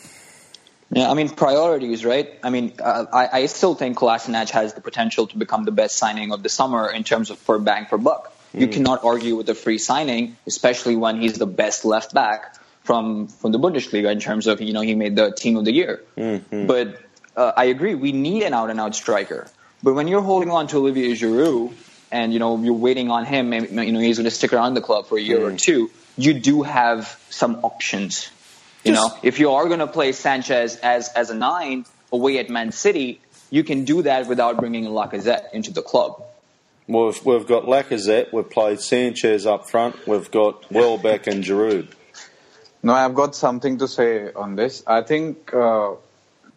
[0.93, 2.37] Yeah, I mean priorities, right?
[2.43, 5.97] I mean, uh, I, I still think Kolasinac has the potential to become the best
[5.97, 8.35] signing of the summer in terms of per bang per buck.
[8.53, 8.61] Mm.
[8.61, 13.27] You cannot argue with a free signing, especially when he's the best left back from
[13.27, 16.01] from the Bundesliga in terms of you know he made the team of the year.
[16.17, 16.67] Mm-hmm.
[16.67, 16.99] But
[17.35, 19.47] uh, I agree, we need an out and out striker.
[19.83, 21.73] But when you're holding on to Olivier Giroud
[22.11, 24.73] and you know you're waiting on him, and, you know he's going to stick around
[24.73, 25.53] the club for a year mm.
[25.53, 28.29] or two, you do have some options
[28.83, 32.49] you know, if you are going to play Sanchez as as a nine away at
[32.49, 36.23] Man City, you can do that without bringing Lacazette into the club.
[36.87, 41.89] Well, we've, we've got Lacazette, we've played Sanchez up front, we've got Welbeck and Giroud.
[42.83, 44.83] No, I've got something to say on this.
[44.87, 45.93] I think uh,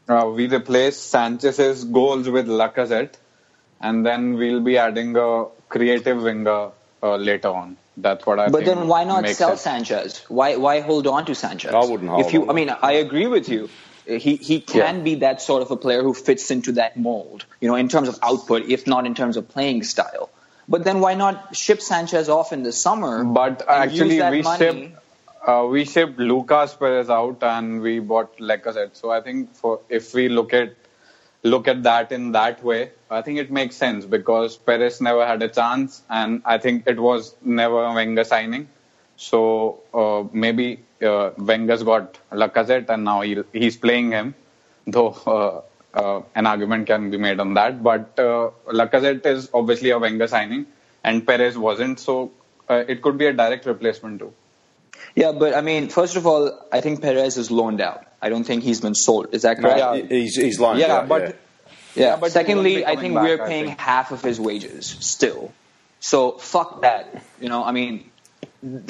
[0.09, 3.15] uh, we replace Sanchez's goals with Lacazette,
[3.81, 6.71] and then we'll be adding a creative winger
[7.03, 7.77] uh, later on.
[7.97, 8.49] That's what I.
[8.49, 9.63] But then why not sell sense.
[9.63, 10.25] Sanchez?
[10.29, 11.73] Why why hold on to Sanchez?
[11.73, 12.51] I wouldn't hold if you, on.
[12.51, 13.69] I mean, I agree with you.
[14.07, 15.03] He he can yeah.
[15.03, 17.47] be that sort of a player who fits into that mold.
[17.61, 20.31] You know, in terms of output, if not in terms of playing style.
[20.69, 23.23] But then why not ship Sanchez off in the summer?
[23.23, 24.59] But actually, we money?
[24.59, 25.04] shipped
[25.47, 28.97] uh, we shipped Lucas Perez out and we bought Lacazette.
[28.97, 30.75] So I think for if we look at
[31.43, 35.43] look at that in that way, I think it makes sense because Perez never had
[35.43, 38.69] a chance, and I think it was never a Wenger signing.
[39.17, 44.35] So uh, maybe uh, Wenger's got Lacazette, and now he, he's playing him.
[44.87, 45.61] Though uh,
[45.99, 50.27] uh an argument can be made on that, but uh, Lacazette is obviously a Wenger
[50.27, 50.67] signing,
[51.05, 52.01] and Perez wasn't.
[52.01, 52.33] So
[52.69, 54.33] uh, it could be a direct replacement too.
[55.15, 58.05] Yeah, but I mean, first of all, I think Perez is loaned out.
[58.21, 59.35] I don't think he's been sold.
[59.35, 59.79] Is that correct?
[59.79, 61.09] Yeah, he's he's loaned yeah, out.
[61.09, 61.37] But,
[61.95, 62.17] yeah, yeah.
[62.17, 65.53] But secondly, I think back, we're paying half of his wages still.
[66.01, 67.23] So fuck that.
[67.41, 68.11] You know, I mean,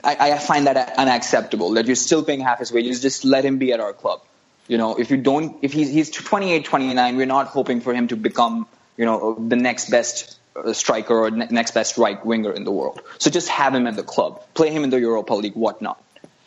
[0.02, 3.02] I, I find that unacceptable that you're still paying half his wages.
[3.02, 4.22] Just let him be at our club.
[4.66, 8.08] You know, if you don't, if he's he's 28, 29, we're not hoping for him
[8.08, 10.38] to become, you know, the next best
[10.72, 13.00] striker or next best right winger in the world.
[13.18, 16.02] So just have him at the club, play him in the Europa League, whatnot.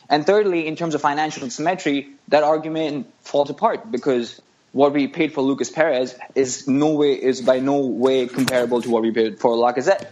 [0.09, 4.41] And thirdly, in terms of financial symmetry, that argument falls apart because
[4.71, 8.89] what we paid for Lucas Perez is no way is by no way comparable to
[8.89, 10.07] what we paid for Lacazette.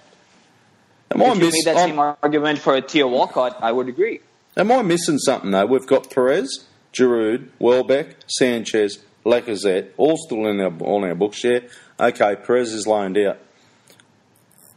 [1.11, 4.19] Am if you made that same argument for a Theo Walcott, I would agree.
[4.57, 5.65] Am I missing something though?
[5.65, 11.43] We've got Perez, Giroud, Welbeck, Sanchez, Lacazette, all still in our, on our books.
[11.43, 11.59] Yeah,
[11.99, 12.35] okay.
[12.35, 13.37] Perez is loaned out.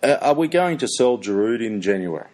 [0.02, 2.26] Uh, are we going to sell Giroud in January?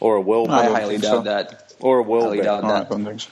[0.00, 1.20] or a Welbeck, I don't highly doubt so.
[1.22, 1.74] that.
[1.80, 2.44] or a Highly Welbeck.
[2.44, 2.88] doubt No, I that.
[2.90, 3.30] don't think so.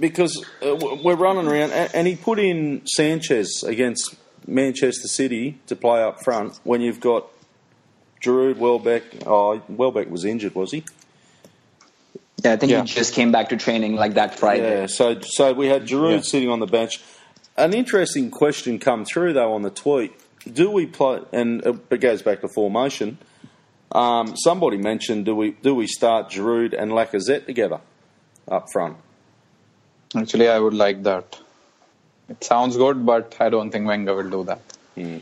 [0.00, 4.16] because uh, we're running around, and, and he put in Sanchez against
[4.48, 7.26] Manchester City to play up front when you've got
[8.20, 9.04] Giroud, Welbeck.
[9.26, 10.82] Oh, Welbeck was injured, was he?
[12.44, 12.82] Yeah, I think Yeah.
[12.82, 14.80] he just came back to training like that Friday.
[14.80, 14.86] Yeah.
[14.86, 16.20] So, so we had Giroud Yeah.
[16.22, 17.00] sitting on the bench.
[17.56, 20.12] An interesting question come through though on the tweet.
[20.52, 21.20] Do we play?
[21.32, 23.18] And it goes back to formation.
[23.90, 27.80] Um, somebody mentioned do we do we start Giroud and Lacazette together
[28.46, 28.96] up front?
[30.14, 31.38] Actually, I would like that.
[32.28, 34.60] It sounds good, but I don't think Wenger will do that.
[34.96, 35.20] You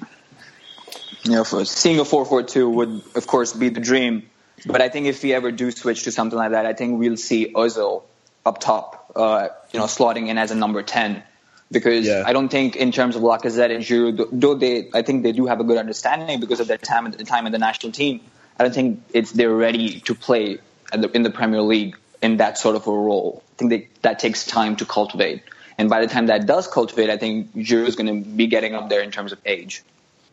[1.27, 4.29] know, for seeing a 4-4-2 would, of course, be the dream.
[4.65, 7.17] But I think if we ever do switch to something like that, I think we'll
[7.17, 8.03] see Ozil
[8.45, 11.23] up top, uh, you know, slotting in as a number 10.
[11.71, 12.23] Because Yeah.
[12.25, 15.47] I don't think in terms of Lacazette and Giroud, though they, I think they do
[15.47, 18.21] have a good understanding because of their time at the time in the national team.
[18.59, 20.59] I don't think it's they're ready to play
[20.93, 23.43] the, in the Premier League in that sort of a role.
[23.53, 25.43] I think they, that takes time to cultivate.
[25.79, 28.75] And by the time that does cultivate, I think Giroud is going to be getting
[28.75, 29.83] up there in terms of age.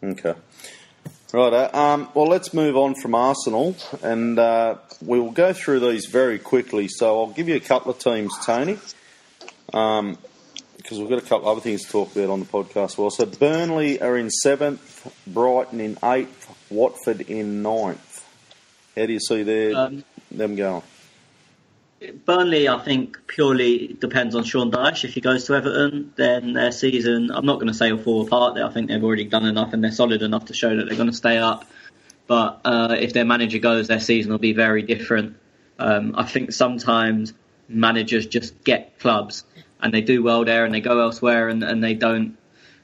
[0.02, 0.36] Okay.
[1.34, 1.74] Right.
[1.74, 6.88] Um, well, let's move on from Arsenal, and uh, we'll go through these very quickly.
[6.88, 8.78] So I'll give you a couple of teams, Tony,
[9.74, 10.20] um,
[10.94, 12.84] because we've got a couple other things to talk about on the podcast.
[12.84, 18.24] as Well, so Burnley are in seventh, Brighton in eighth, Watford in ninth.
[18.96, 20.84] How do you see their, Um, them going?
[22.26, 25.06] Burnley, I think, purely depends on Sean Dyche.
[25.06, 28.28] If he goes to Everton, then their season, I'm not going to say will fall
[28.28, 28.60] apart.
[28.60, 31.10] I think they've already done enough and they're solid enough to show that they're going
[31.10, 31.66] to stay up.
[32.28, 35.38] But uh, if their manager goes, their season will be very different.
[35.80, 37.34] Um, I think sometimes
[37.68, 39.46] managers just get clubs
[39.84, 42.38] and they do well there and they go elsewhere and, and they don't,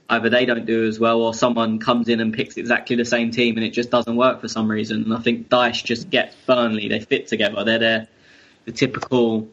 [0.09, 3.31] either they don't do as well or someone comes in and picks exactly the same
[3.31, 5.03] team and it just doesn't work for some reason.
[5.03, 6.89] And I think Dyche just gets Burnley.
[6.89, 7.63] They fit together.
[7.63, 8.07] They're there
[8.65, 9.47] the typical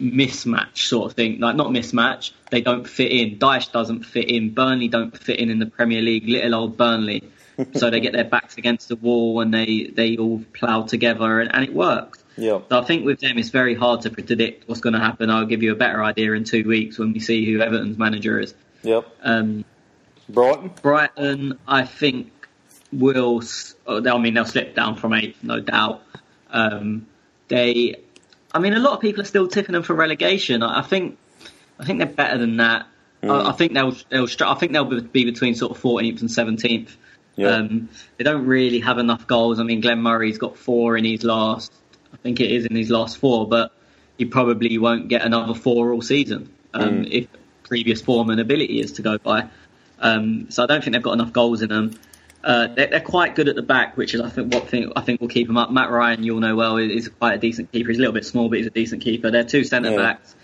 [0.00, 1.40] mismatch sort of thing.
[1.40, 3.38] Like not mismatch, they don't fit in.
[3.38, 4.52] Dyche doesn't fit in.
[4.52, 6.28] Burnley don't fit in in the Premier League.
[6.28, 7.24] Little old Burnley.
[7.74, 11.54] so they get their backs against the wall and they they all plough together and,
[11.54, 12.22] and it works.
[12.38, 12.60] Yeah.
[12.68, 15.28] So I think with them it's very hard to predict what's going to happen.
[15.28, 18.38] I'll give you a better idea in two weeks when we see who Everton's manager
[18.38, 18.54] is.
[18.82, 19.06] Yep.
[19.22, 19.64] Um,
[20.28, 20.72] Brighton.
[20.80, 22.30] Brighton, I think,
[22.92, 23.42] will.
[23.86, 26.02] oh, I mean, they'll slip down from eighth, no doubt.
[26.50, 27.06] Um,
[27.48, 27.96] they,
[28.54, 30.62] I mean, a lot of people are still tipping them for relegation.
[30.62, 31.18] I, think,
[31.78, 32.86] I think they're better than that.
[33.22, 34.28] I, I think they'll, they'll.
[34.46, 36.90] I think they'll be between sort of 14th and 17th.
[37.34, 37.48] Yeah.
[37.48, 39.58] Um, they don't really have enough goals.
[39.58, 41.72] I mean, Glenn Murray's got four in his last.
[42.12, 43.72] I think it is in his last four, but
[44.16, 47.26] he probably won't get another four all season um, if
[47.62, 49.48] previous form and ability is to go by.
[50.00, 51.98] Um, so I don't think they've got enough goals in them.
[52.42, 55.00] Uh, they're, they're quite good at the back, which is I think what thing I
[55.00, 55.70] think will keep them up.
[55.70, 57.88] Matt Ryan, you'll know well, is is quite a decent keeper.
[57.88, 59.30] He's a little bit small, but he's a decent keeper.
[59.30, 59.96] They're two centre Yeah.
[59.96, 60.34] backs.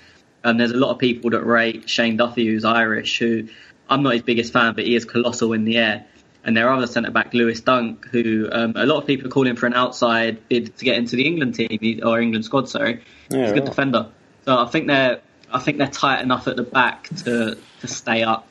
[0.42, 3.48] Um, there's a lot of people that rate Shane Duffy, who's Irish, who
[3.88, 6.04] I'm not his biggest fan, but he is colossal in the air.
[6.46, 9.56] And their other centre back, Lewis Dunk, who um, a lot of people are calling
[9.56, 12.68] for an outside bid to get into the England team or England squad.
[12.68, 13.70] Sorry, Yeah, he's a good right.
[13.70, 14.08] defender.
[14.44, 15.20] So I think they're
[15.50, 18.46] I think they're tight enough at the back to to stay up.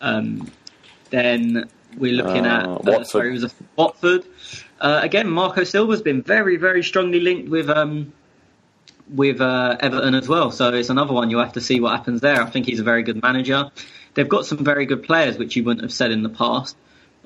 [0.00, 0.50] Um,
[1.10, 3.06] then we're looking Uh, at uh, Watford.
[3.06, 4.24] sorry, it was a Watford.
[4.80, 8.12] Uh, again, Marco Silva's been very very strongly linked with um,
[9.14, 10.50] with uh, Everton as well.
[10.50, 12.42] So it's another one you'll have to see what happens there.
[12.42, 13.70] I think he's a very good manager.
[14.14, 16.76] They've got some very good players, which you wouldn't have said in the past.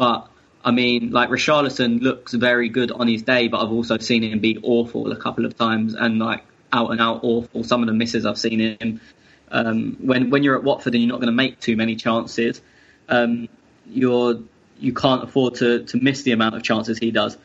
[0.01, 0.29] But
[0.65, 4.39] I mean, like Richarlison looks very good on his day, but I've also seen him
[4.39, 6.43] be awful a couple of times and like
[6.73, 7.65] out and out awful.
[7.65, 9.03] Some of the misses I've seen him.
[9.51, 12.63] Um, when when you're at Watford and you're not going to make too many chances,
[13.11, 13.51] um,
[13.91, 14.41] you're
[14.79, 17.37] you can't afford to to miss the amount of chances he does.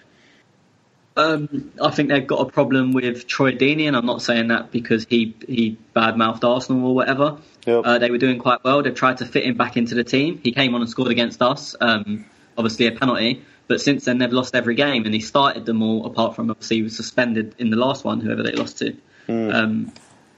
[1.18, 4.72] Um, I think they've got a problem with Troy Deeney, and I'm not saying that
[4.72, 7.38] because he he badmouthed Arsenal or whatever.
[7.66, 7.82] Yep.
[7.86, 8.82] Uh, they were doing quite well.
[8.82, 10.40] They've tried to fit him back into the team.
[10.42, 12.26] He came on and scored against us, um,
[12.58, 13.44] obviously a penalty.
[13.68, 16.06] But since then, they've lost every game, and he started them all.
[16.06, 18.96] Apart from obviously he was suspended in the last one, whoever they lost to.
[19.28, 19.92] Um,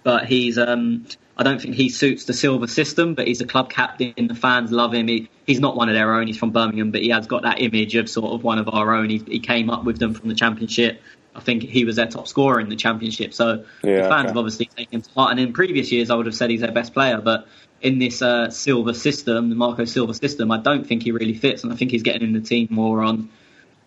[0.04, 1.06] but he's um,
[1.38, 4.28] I don't think he suits the Silva system, but he's a club captain.
[4.28, 5.08] The fans love him.
[5.08, 6.26] He, he's not one of their own.
[6.26, 8.96] He's from Birmingham, but he has got that image of sort of one of our
[8.96, 9.10] own.
[9.10, 11.00] He, he came up with them from the championship.
[11.36, 13.36] I think he was their top scorer in the championship.
[13.36, 14.28] So Yeah, the fans okay.
[14.30, 15.32] have obviously taken him to heart.
[15.32, 17.48] And in previous years, I would have said he's their best player, but
[17.82, 21.64] in this uh, Silva system, the Marco Silva system, I don't think he really fits.
[21.64, 23.30] And I think he's getting in the team more on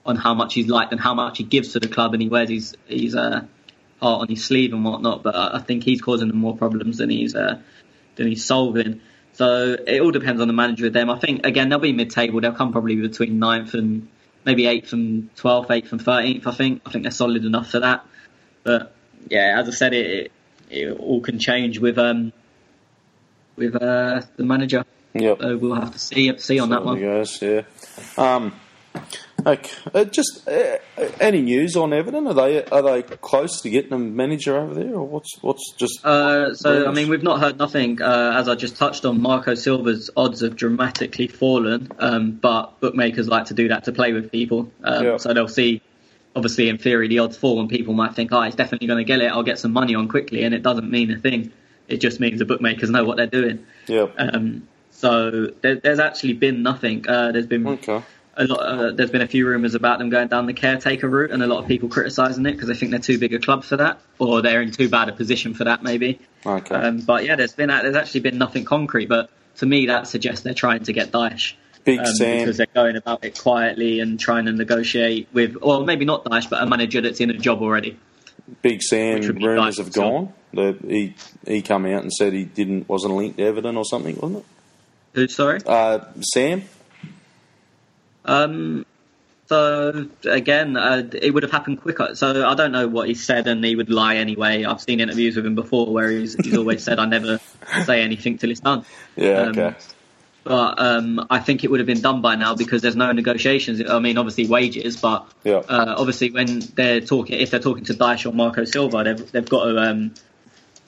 [0.07, 2.29] on how much he's liked and how much he gives to the club, and he
[2.29, 3.43] wears his his uh,
[4.01, 5.23] heart on his sleeve and whatnot.
[5.23, 7.61] But I think he's causing them more problems than he's uh,
[8.17, 9.01] than he's solving.
[9.33, 11.11] So it all depends on the manager with them.
[11.11, 12.41] I think again they'll be mid-table.
[12.41, 14.09] They'll come probably between ninth and
[14.45, 16.47] maybe eighth and twelfth, eighth and thirteenth.
[16.47, 18.05] I think I think they're solid enough for that.
[18.63, 18.95] But
[19.29, 20.33] yeah, as I said, it it,
[20.71, 22.33] it all can change with um
[23.57, 24.85] with uh, the manager.
[25.15, 25.39] Yep.
[25.41, 27.01] So we'll have to see see on that one.
[27.01, 27.63] goes, yeah.
[28.17, 28.53] Um,
[29.45, 29.71] okay.
[29.93, 30.77] Uh, just uh,
[31.21, 32.29] any news on Everton?
[32.29, 36.05] Are they are they close to getting a manager over there, or what's what's just?
[36.07, 38.01] Uh, so I mean, we've not heard nothing.
[38.01, 43.27] Uh, as I just touched on, Marco Silva's odds have dramatically fallen, um, but bookmakers
[43.29, 44.71] like to do that to play with people.
[44.85, 45.17] Um, Yeah.
[45.17, 45.83] So they'll see,
[46.37, 49.05] obviously, in theory, the odds fall, and people might think, "Oh, he's definitely going to
[49.05, 49.27] get it.
[49.33, 51.53] I'll get some money on quickly," and it doesn't mean a thing.
[51.91, 53.67] It just means the bookmakers know what they're doing.
[53.87, 54.07] yeah.
[54.19, 57.09] Um, so there, there's actually been nothing.
[57.09, 58.03] Uh, there's been Okay.
[58.37, 58.61] a lot.
[58.61, 61.47] Uh, there's been a few rumours about them going down the caretaker route, and a
[61.47, 63.99] lot of people criticising it because they think they're too big a club for that,
[64.19, 66.19] or they're in too bad a position for that, maybe.
[66.45, 66.75] Okay.
[66.75, 69.09] Um, but yeah, there's been there's actually been nothing concrete.
[69.09, 71.55] But to me, that suggests they're trying to get Dyche.
[71.83, 72.39] Big um, Sam.
[72.41, 76.51] because they're going about it quietly and trying to negotiate with, well, maybe not Dyche,
[76.51, 77.97] but a manager that's in a job already.
[78.63, 80.33] Big Sam which would be rumours have gone.
[80.55, 81.15] That he
[81.47, 84.45] he come out and said he didn't wasn't linked to Everton or something, wasn't it?
[85.15, 85.29] Who?
[85.29, 85.61] Sorry.
[85.65, 86.01] Uh,
[86.35, 86.63] Sam.
[88.25, 88.85] Um,
[89.47, 92.15] so again, uh, it would have happened quicker.
[92.15, 94.65] So I don't know what he said, and he would lie anyway.
[94.65, 97.41] I've seen interviews with him before where he's, he's always said, "I never
[97.85, 98.85] say anything till it's done."
[99.17, 99.41] Yeah.
[99.41, 99.77] Um, okay.
[100.43, 103.83] But um, I think it would have been done by now because there's no negotiations.
[103.89, 105.57] I mean, obviously wages, but Yeah.
[105.57, 109.49] uh, obviously when they're talking, if they're talking to Dyche or Marco Silva, they've, they've
[109.49, 110.15] got to um,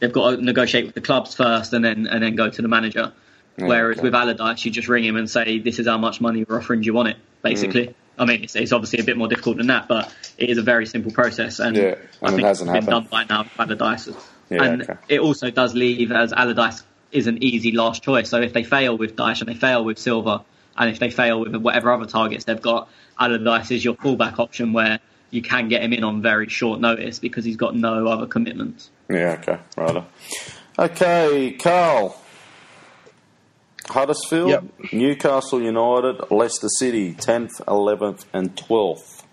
[0.01, 2.69] they've got to negotiate with the clubs first, and then and then go to the
[2.69, 3.13] manager.
[3.57, 4.05] Whereas okay.
[4.05, 6.81] with Allardyce, you just ring him and say, "This is how much money we're offering.
[6.81, 7.89] Do you want it?" Basically.
[7.89, 7.95] Mm.
[8.19, 10.63] I mean, it's, it's obviously a bit more difficult than that, but it is a
[10.63, 12.87] very simple process, and Yeah, I and it think hasn't it's been happened.
[12.87, 14.09] done by now with Allardyce.
[14.51, 14.95] Yeah, and okay.
[15.09, 16.83] it also does leave as Allardyce
[17.13, 18.29] is an easy last choice.
[18.31, 20.45] So if they fail with Dyche and they fail with Silva,
[20.77, 22.89] and if they fail with whatever other targets they've got,
[23.19, 24.99] Alan Allardyce is your fallback option where
[25.31, 28.91] you can get him in on very short notice because he's got no other commitments.
[29.11, 29.39] Yeah.
[29.41, 29.59] Okay.
[29.77, 30.05] Right.
[30.79, 32.19] Okay, Carl.
[33.87, 34.65] Huddersfield, Yep.
[34.93, 39.27] Newcastle United, Leicester City, tenth, eleventh, and twelfth.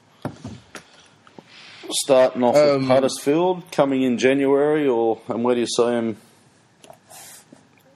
[1.92, 6.18] Starting off with Um, Huddersfield, coming in January, or and where do you see them?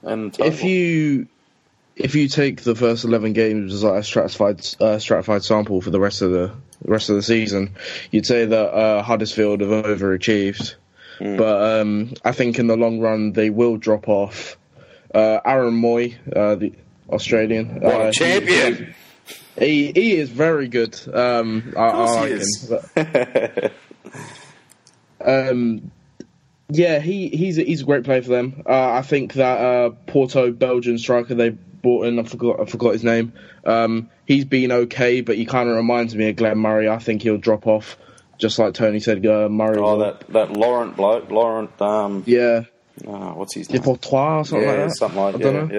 [0.04, 1.26] And If you
[1.96, 5.90] if you take the first eleven games as like a stratified uh, stratified sample for
[5.90, 6.52] the rest of the
[6.84, 7.74] rest of the season,
[8.10, 10.74] you'd say that uh, Huddersfield have overachieved.
[11.20, 14.56] But um, I think in the long run they will drop off.
[15.14, 16.72] Uh, Aaron Mooy, uh, the
[17.08, 18.94] Australian, what uh, a he- champion!
[19.56, 20.98] He he is very good.
[21.14, 22.68] Um, I, I he like is.
[22.68, 22.78] him.
[22.96, 23.72] But,
[25.50, 25.90] um,
[26.76, 28.62] yeah, he he's a, he's a great player for them.
[28.66, 32.92] Uh, I think that uh, Porto Belgian striker they brought in, I forgot I forgot
[32.92, 33.32] his name.
[33.64, 36.88] Um, he's been okay, but he kind of reminds me of Glenn Murray.
[36.88, 37.96] I think he'll drop off,
[38.38, 39.24] just like Tony said.
[39.24, 39.78] Uh, Murray.
[39.78, 39.98] Oh, will.
[39.98, 41.80] that that Laurent bloke, Laurent.
[41.80, 42.64] Um, yeah,
[43.06, 43.80] oh, what's his name?
[43.80, 44.96] Depoitre or something yeah, like that.
[44.96, 45.44] something like I that.
[45.44, 45.74] don't know.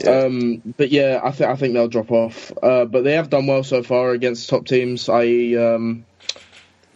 [0.00, 0.20] Yeah, Yeah.
[0.20, 2.52] Um, but yeah, I think I think they'll drop off.
[2.62, 6.04] Uh, but they have done well so far against top teams, i.e., um,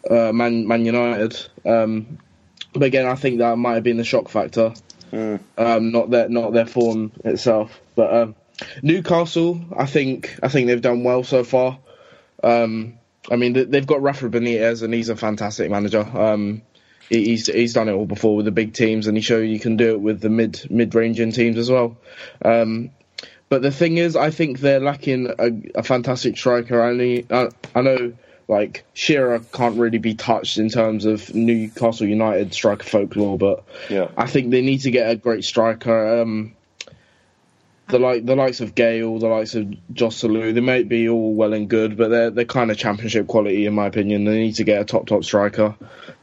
[0.08, 1.36] uh, Man Man United.
[1.64, 2.18] Um,
[2.74, 4.74] but again, I think that might have been the shock factor,
[5.10, 5.36] Hmm.
[5.56, 7.80] um, not their not their form itself.
[7.96, 8.34] But um,
[8.82, 11.78] Newcastle, I think I think they've done well so far.
[12.42, 12.94] Um,
[13.30, 16.00] I mean, they- they've got Rafa Benitez, and he's a fantastic manager.
[16.00, 16.62] Um,
[17.08, 19.76] he's he's done it all before with the big teams, and he showed you can
[19.76, 21.96] do it with the mid mid ranging teams as well.
[22.44, 22.90] Um,
[23.48, 26.82] but the thing is, I think they're lacking a, a fantastic striker.
[26.82, 28.12] I, only, I, I know,
[28.48, 34.08] like Shearer can't really be touched in terms of Newcastle United striker folklore, but yeah.
[34.16, 36.20] I think they need to get a great striker.
[36.20, 36.54] Um,
[37.88, 41.52] the like the likes of Gayle, the likes of Joselu, they might be all well
[41.52, 44.24] and good, but they're they're kind of championship quality in my opinion.
[44.24, 45.74] They need to get a top top striker.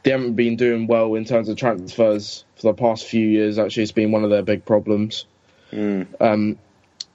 [0.02, 3.58] They haven't been doing well in terms of transfers for the past few years.
[3.58, 5.26] Actually, it's been one of their big problems.
[6.20, 6.58] Um,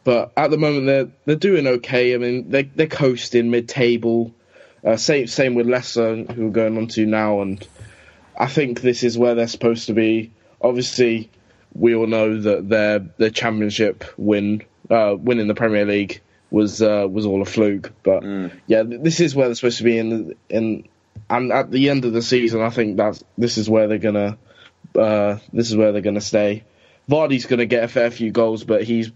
[0.03, 2.15] but at the moment they're they're doing okay.
[2.15, 4.33] I mean they they're coasting mid table.
[4.85, 7.65] Uh, same same with Leicester who we're going on to now, and
[8.37, 10.31] I think this is where they're supposed to be.
[10.61, 11.29] Obviously,
[11.73, 16.21] we all know that their their championship win, uh, winning the Premier League
[16.51, 17.91] was uh, was all a fluke.
[18.03, 18.23] But
[18.67, 20.87] yeah, this is where they're supposed to be in in.
[21.29, 24.37] And at the end of the season, I think that this is where they're gonna
[24.97, 26.63] uh, this is where they're gonna stay.
[27.09, 29.11] Vardy's gonna get a fair few goals, but he's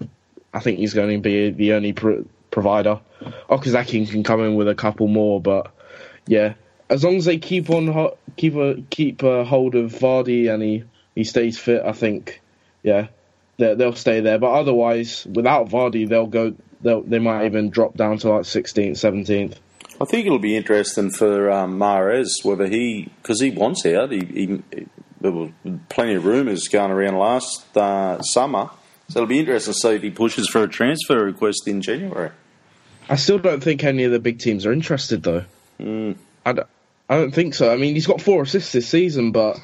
[0.53, 2.99] I think he's going to be the only pro- provider.
[3.49, 5.72] Okazaki can come in with a couple more, but
[6.28, 6.53] yeah,
[6.89, 10.84] as long as they keep on keep a keep a hold of Vardy and he,
[11.15, 12.41] he stays fit, I think
[12.84, 13.07] yeah
[13.61, 14.39] they they'll stay there.
[14.39, 16.53] But otherwise, without Vardy, they'll go.
[16.82, 19.55] They'll, they might even drop down to like 16th, 17th.
[20.01, 24.11] I think it'll be interesting for um, Mahrez whether he because he wants out.
[24.11, 24.63] He, he,
[25.22, 25.51] there were
[25.89, 28.72] plenty of rumours going around last uh, summer,
[29.09, 32.32] so it'll be interesting to see if he pushes for a transfer request in January.
[33.10, 35.45] I still don't think any of the big teams are interested, though.
[35.80, 36.16] Mm.
[36.45, 36.68] I, don't,
[37.10, 37.72] I don't think so.
[37.72, 39.60] I mean, he's got four assists this season, but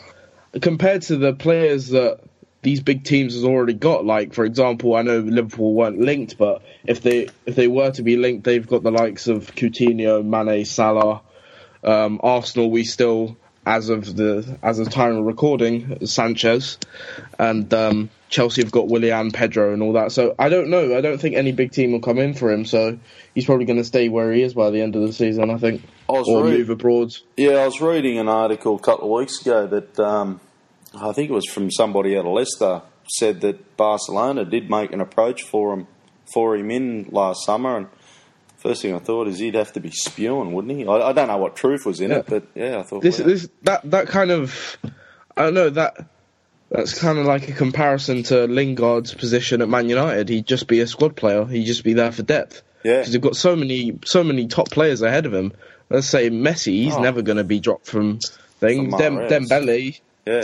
[0.61, 2.19] compared to the players that
[2.61, 6.63] these big teams has already got, like for example, I know Liverpool weren't linked, but
[6.85, 10.65] if they if they were to be linked, they've got the likes of Coutinho, Mane,
[10.65, 11.21] Salah.
[11.83, 16.77] Um, Arsenal, we still, as of the as of time of recording, Sanchez,
[17.37, 20.13] and um, Chelsea have got Willian, Pedro, and all that.
[20.13, 20.97] So I don't know.
[20.97, 22.63] I don't think any big team will come in for him.
[22.63, 22.97] So
[23.35, 25.51] he's probably going to stay where he is by the end of the season.
[25.51, 27.13] I think, I was or read- move abroad.
[27.35, 30.39] Yeah, I was reading an article a couple of weeks ago that um,
[30.95, 35.01] I think it was from somebody out of Leicester said that Barcelona did make an
[35.01, 35.87] approach for him
[36.33, 37.87] for him in last summer, and
[38.67, 40.85] first thing I thought is he'd have to be spewing, wouldn't he?
[40.87, 42.17] I, I don't know what truth was in Yeah.
[42.17, 43.25] it, but yeah, I thought This, wow.
[43.25, 44.77] this, that, that kind of,
[45.35, 46.05] I don't know that.
[46.69, 50.27] That's kind of like a comparison to Lingard's position at Man United.
[50.27, 51.45] He'd just be a squad player.
[51.45, 52.61] He'd just be there for depth.
[52.83, 55.53] yeah, because they've got so many so many top players ahead of him.
[55.89, 57.01] Let's say Messi, he's Oh.
[57.01, 58.19] never going to be dropped from
[58.59, 58.93] things.
[58.97, 59.15] Dem-.
[59.29, 60.41] Dembele, yeah,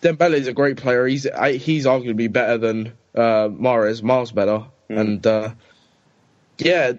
[0.00, 1.06] Dembele's a great player.
[1.06, 4.60] He's I, he's arguably better than uh, Mahrez, miles better.
[4.88, 4.96] Hmm.
[4.98, 5.50] And uh,
[6.56, 6.92] yeah,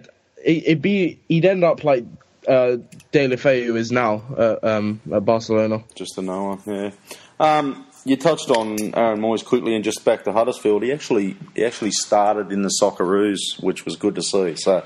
[0.44, 2.04] it, it'd be he'd end up like
[2.48, 2.78] uh,
[3.12, 5.84] De La Feu is now uh, um, at Barcelona.
[5.94, 6.60] just a no one.
[6.66, 6.90] Yeah.
[7.38, 10.82] Um, you touched on Aaron Moyes quickly, and just back to Huddersfield.
[10.82, 14.56] He actually he actually started in the Socceroos, which was good to see.
[14.56, 14.84] So,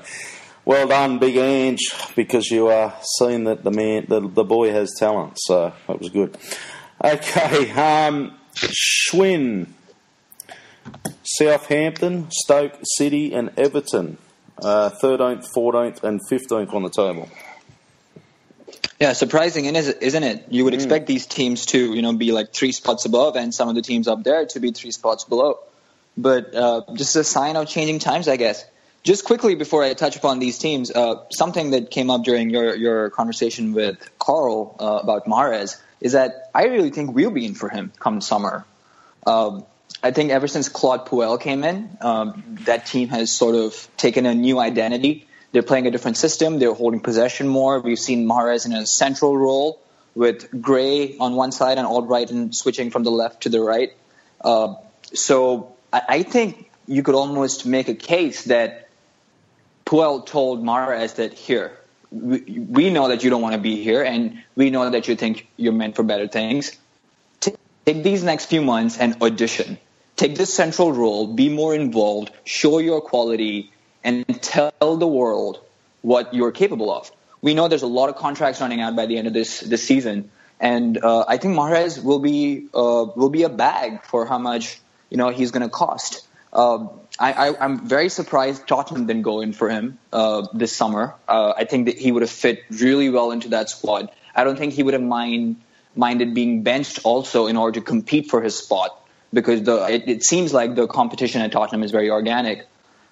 [0.65, 1.79] well done, Big Ange,
[2.15, 5.37] because you are seeing that the man, the, the boy has talent.
[5.37, 6.37] So that was good.
[7.03, 9.67] Okay, um, Schwinn,
[11.23, 14.17] Southampton, Stoke City, and Everton.
[14.61, 17.29] Uh, 13th, 14th, and 15th on the table.
[18.99, 20.45] Yeah, surprising, isn't it?
[20.49, 20.79] You would Hmm.
[20.79, 23.81] expect these teams to, you know, be like three spots above, and some of the
[23.81, 25.59] teams up there to be three spots below.
[26.17, 28.63] But uh, just a sign of changing times, I guess.
[29.03, 32.73] Just quickly before I touch upon these teams, uh, something that came up during your
[32.75, 37.53] your conversation with Carl uh, about Mahrez is that I really think we'll be in
[37.53, 38.65] for him come summer.
[39.27, 39.65] Um,
[40.05, 44.27] I think ever since Claude Puel came in, um, that team has sort of taken
[44.27, 45.25] a new identity.
[45.51, 46.59] They're playing a different system.
[46.59, 47.79] They're holding possession more.
[47.79, 49.81] We've seen Mahrez in a central role
[50.13, 53.93] with Gray on one side and Albrighton switching from the left to the right.
[54.41, 54.75] Uh,
[55.15, 58.89] so I, I think you could almost make a case that
[59.87, 61.79] Puel told Mahrez that here,
[62.11, 65.15] we, we know that you don't want to be here, and we know that you
[65.15, 66.77] think you're meant for better things
[67.85, 69.77] take these next few months and audition.
[70.15, 73.71] Take this central role, be more involved, show your quality,
[74.03, 75.59] and tell the world
[76.01, 77.11] what you're capable of.
[77.41, 79.83] We know there's a lot of contracts running out by the end of this this
[79.83, 84.37] season, and uh, I think Mahrez will be uh, will be a bag for how
[84.37, 86.25] much you know he's going to cost.
[86.53, 91.15] Um, I, I'm very surprised Tottenham didn't go in for him uh, this summer.
[91.27, 94.11] Uh, I think that he would have fit really well into that squad.
[94.33, 95.61] I don't think he would have mind
[95.95, 99.04] minded being benched also in order to compete for his spot
[99.35, 102.65] because the it, it seems like the competition at Tottenham is very organic.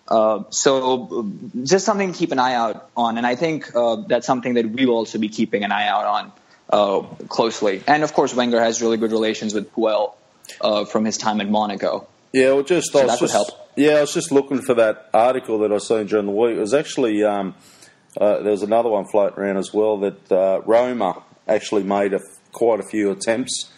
[0.07, 0.73] Uh, so
[1.07, 4.55] uh, just something to keep an eye out on, and I think uh, that's something
[4.55, 6.31] that we will also be keeping an eye out on
[6.69, 7.83] uh, closely.
[7.87, 10.15] And of course, Wenger has really good relations with Puel
[10.61, 12.07] uh, from his time at Monaco.
[12.33, 13.71] Yeah, well, just So I was would just help.
[13.75, 16.57] yeah, I was just looking for that article that I seen during the week.
[16.57, 17.55] It was actually um,
[18.19, 22.19] uh, there was another one floating around as well that uh, Roma actually made a,
[22.51, 23.69] quite a few attempts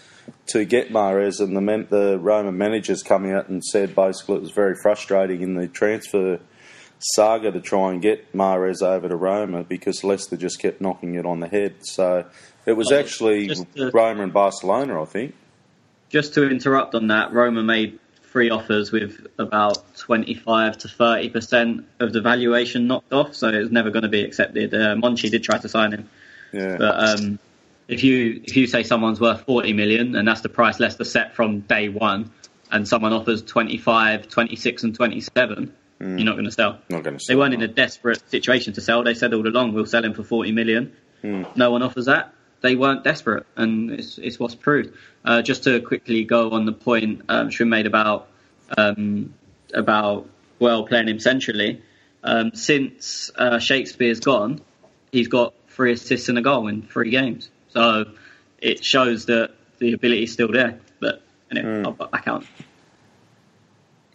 [0.47, 4.41] to get Mahrez, and the men, the Roma managers come out and said basically it
[4.41, 6.39] was very frustrating in the transfer
[6.99, 11.25] saga to try and get Mahrez over to Roma because Leicester just kept knocking it
[11.25, 11.75] on the head.
[11.81, 12.25] So
[12.65, 15.35] it was Oh, actually to- Roma and Barcelona, I think.
[16.09, 17.99] Just to interrupt on that, Roma made
[18.31, 23.57] three offers with about 25 to 30 percent of the valuation knocked off, so it
[23.59, 24.73] was never going to be accepted.
[24.73, 26.09] Uh, Monchi did try to sign him,
[26.53, 26.77] Yeah.
[26.77, 27.39] but um,
[27.87, 31.35] if you if you say someone's worth 40 million and that's the price Leicester set
[31.35, 32.31] from day one,
[32.71, 36.79] and someone offers 25, 26, and 27, you're not going to sell.
[36.89, 37.23] Not going to.
[37.23, 37.35] sell.
[37.35, 39.03] They weren't in a desperate situation to sell.
[39.03, 40.93] They said all along, we'll sell him for 40 million.
[41.55, 42.33] No one offers that.
[42.61, 44.95] They weren't desperate, and it's, it's what's proved.
[45.23, 48.27] Uh, just to quickly go on the point um, Shrim made about
[48.77, 49.33] um,
[49.73, 50.27] about
[50.59, 51.81] well playing him centrally.
[52.23, 54.61] Um, since uh, Shakespeare's gone,
[55.11, 57.49] he's got three assists and a goal in three games.
[57.75, 58.05] So
[58.59, 60.79] it shows that the ability is still there.
[60.99, 61.21] But
[61.51, 62.45] anyway, I'll back out.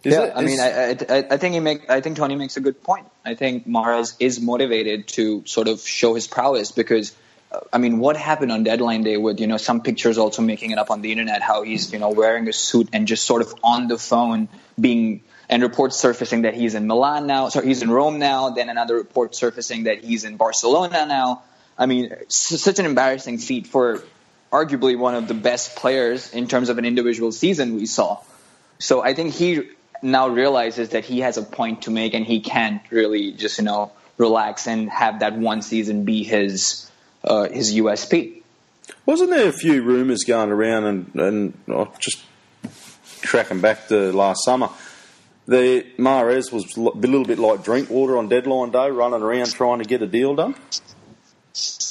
[0.03, 2.57] Is yeah, it- I mean, I, I, I think he make, I think Tony makes
[2.57, 3.05] a good point.
[3.23, 7.15] I think Mahrez is motivated to sort of show his prowess because,
[7.51, 10.71] uh, I mean, what happened on deadline day with you know some pictures also making
[10.71, 13.43] it up on the internet how he's you know wearing a suit and just sort
[13.43, 17.83] of on the phone being and reports surfacing that he's in Milan now, sorry, he's
[17.83, 18.49] in Rome now.
[18.51, 21.43] Then another report surfacing that he's in Barcelona now.
[21.81, 24.03] I mean, such an embarrassing feat for
[24.51, 28.19] arguably one of the best players in terms of an individual season we saw.
[28.77, 29.67] So I think he
[30.03, 33.63] now realizes that he has a point to make and he can't really just, you
[33.63, 36.87] know, relax and have that one season be his
[37.23, 38.43] uh, his USP.
[39.07, 42.23] Wasn't there a few rumours going around, and and oh, just
[43.21, 44.69] tracking back to last summer,
[45.47, 49.85] the Mahrez was a little bit like Drinkwater on deadline day, running around trying to
[49.85, 50.53] get a deal done.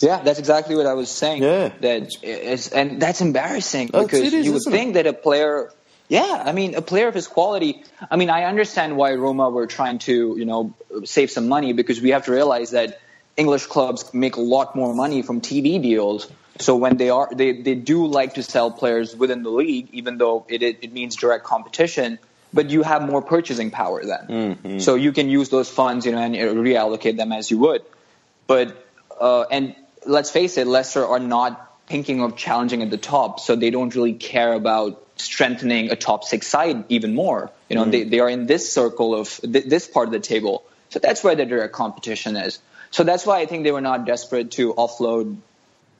[0.01, 1.43] Yeah, that's exactly what I was saying.
[1.43, 1.71] Yeah.
[1.81, 4.77] that is, and that's embarrassing because is, you would isn't it?
[4.77, 5.71] think that a player.
[6.09, 7.85] Yeah, I mean, a player of his quality.
[8.11, 10.75] I mean, I understand why Roma were trying to, you know,
[11.05, 13.01] save some money because we have to realize that
[13.37, 16.29] English clubs make a lot more money from TV deals.
[16.59, 20.19] So when they are, they, they do like to sell players within the league, even
[20.19, 22.19] though it it, it means direct competition.
[22.53, 24.79] But you have more purchasing power then, Mm-hmm.
[24.81, 27.83] so you can use those funds, you know, and reallocate them as you would.
[28.49, 28.75] But
[29.21, 29.75] uh, and
[30.07, 33.95] let's face it, Leicester are not thinking of challenging at the top, so they don't
[33.95, 37.51] really care about strengthening a top six side even more.
[37.69, 40.65] You know, they, they are in this circle of th- this part of the table,
[40.89, 42.59] so that's where the direct competition is.
[42.91, 45.37] So that's why I think they were not desperate to offload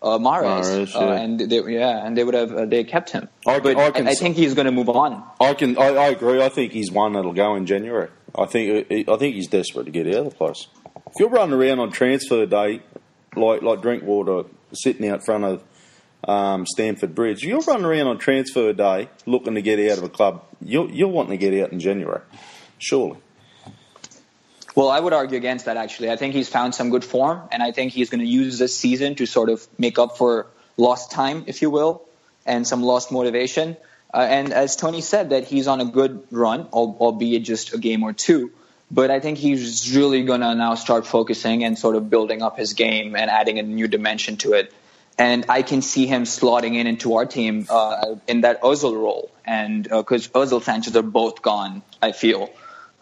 [0.03, 1.21] uh, Mahrez, Mahrez, uh, yeah.
[1.21, 3.29] and they, yeah, and they would have uh, they kept him.
[3.47, 5.23] I but I I, think he's going to move on.
[5.41, 6.43] I can, I, I agree.
[6.43, 8.09] I think he's one that'll go in January.
[8.35, 10.69] I think, I think he's desperate to get out of the place.
[11.09, 12.81] If you're running around on transfer day,
[13.37, 15.63] like like Drinkwater sitting out front of
[16.25, 20.09] um, Stamford Bridge, you're running around on transfer day looking to get out of a
[20.09, 20.45] club.
[20.63, 22.21] You're, you're wanting to get out in January,
[22.79, 23.19] surely.
[24.75, 26.11] Well, I would argue against that actually.
[26.11, 28.77] I think he's found some good form, and I think he's going to use this
[28.77, 30.47] season to sort of make up for
[30.77, 32.03] lost time, if you will,
[32.47, 33.77] and some lost motivation.
[34.13, 37.79] Uh, and as Tony said, that he's on a good run, al- albeit just a
[37.79, 38.53] game or two.
[38.91, 42.59] But I think he's really going to now start focusing and sort of building up
[42.59, 44.73] his game and adding a new dimension to it.
[45.17, 49.31] And I can see him slotting in into our team uh, in that Ozil role,
[49.45, 52.51] and because Ozil Sanchez are both gone, I feel.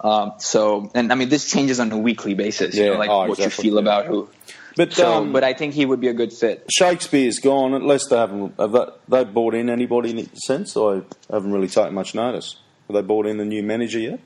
[0.01, 3.11] Um, so, and I mean, this changes on a weekly basis, you Yeah, know, like
[3.11, 3.81] oh, what exactly, you feel yeah.
[3.81, 4.29] about who.
[4.77, 6.65] But So, um, but I think he would be a good fit.
[6.71, 7.75] Shakespeare's gone.
[7.75, 8.55] At least they haven't.
[8.59, 10.77] Have they, they brought in anybody since?
[10.77, 12.57] I haven't really taken much notice.
[12.87, 14.21] Have they brought in the new manager yet?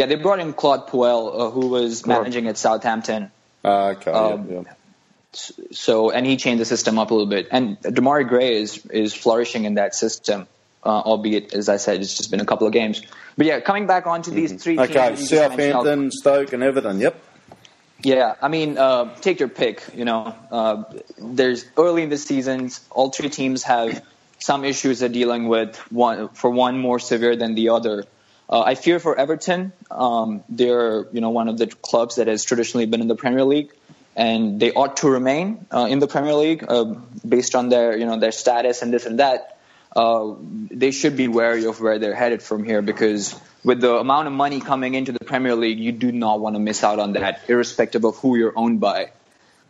[0.00, 2.22] Yeah, they brought in Claude Puel, uh, who was Claude.
[2.22, 3.30] managing at Southampton.
[3.62, 4.10] Ah, okay.
[4.10, 4.72] Um, yeah, yeah.
[5.72, 7.48] So, and he changed the system up a little bit.
[7.50, 10.48] And Demarai Gray is is flourishing in that system,
[10.82, 13.02] uh, albeit, as I said, it's just been a couple of games.
[13.36, 14.88] But yeah, coming back onto these three teams.
[14.88, 14.96] Mm-hmm.
[14.96, 17.00] Okay, that you just mentioned, I'll- Southampton, Stoke, and Everton.
[17.00, 17.20] Yep.
[18.02, 19.82] Yeah, I mean, uh, take your pick.
[19.94, 20.84] You know, uh,
[21.18, 24.02] there's early in the season, all three teams have
[24.38, 25.76] some issues they're dealing with.
[25.92, 28.06] One for one more severe than the other.
[28.50, 29.72] Uh, I fear for Everton.
[29.90, 33.44] Um, they're you know one of the clubs that has traditionally been in the Premier
[33.44, 33.72] League,
[34.16, 36.84] and they ought to remain uh, in the Premier League uh,
[37.26, 39.56] based on their you know their status and this and that.
[39.94, 40.34] Uh,
[40.70, 44.32] they should be wary of where they're headed from here because with the amount of
[44.32, 47.42] money coming into the Premier League, you do not want to miss out on that,
[47.48, 49.10] irrespective of who you're owned by.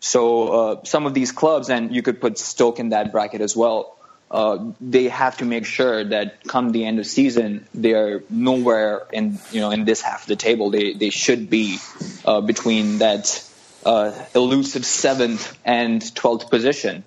[0.00, 3.56] So uh, some of these clubs, and you could put Stoke in that bracket as
[3.56, 3.96] well.
[4.30, 9.02] Uh, they have to make sure that come the end of season, they are nowhere
[9.12, 10.70] in you know in this half of the table.
[10.70, 11.78] They they should be
[12.24, 13.44] uh, between that
[13.84, 17.02] uh, elusive seventh and twelfth position.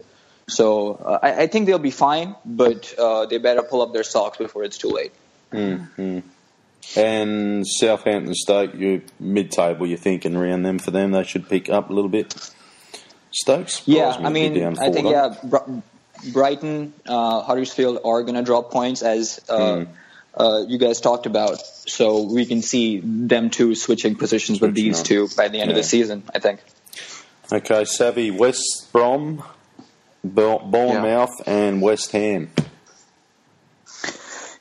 [0.50, 4.04] So uh, I, I think they'll be fine, but uh, they better pull up their
[4.04, 5.14] socks before it's too late.
[5.52, 6.20] Hmm.
[6.98, 9.88] And Southampton, Stoke, you mid-table.
[9.88, 11.12] You're thinking around them for them.
[11.12, 12.36] They should pick up a little bit.
[13.32, 13.84] Stokes.
[13.86, 15.80] Yeah, I mean, I think yeah, Br-
[16.32, 19.86] Brighton, uh, Huddersfield are going to drop points as uh,
[20.36, 21.60] uh, you guys talked about.
[21.86, 25.06] So we can see them two switching positions with these on.
[25.06, 26.24] two by the end of the season.
[26.34, 26.62] I think.
[27.52, 29.44] Okay, Savvy, West Brom,
[30.24, 32.50] Bur- Bournemouth, and West Ham.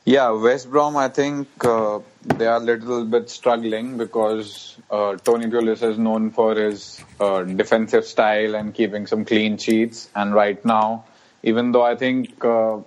[0.05, 5.45] Yeah, West Brom, I think uh, they are a little bit struggling because uh, Tony
[5.45, 10.09] Pulis is known for his uh, defensive style and keeping some clean sheets.
[10.13, 11.05] And right now,
[11.43, 12.77] even though I think uh,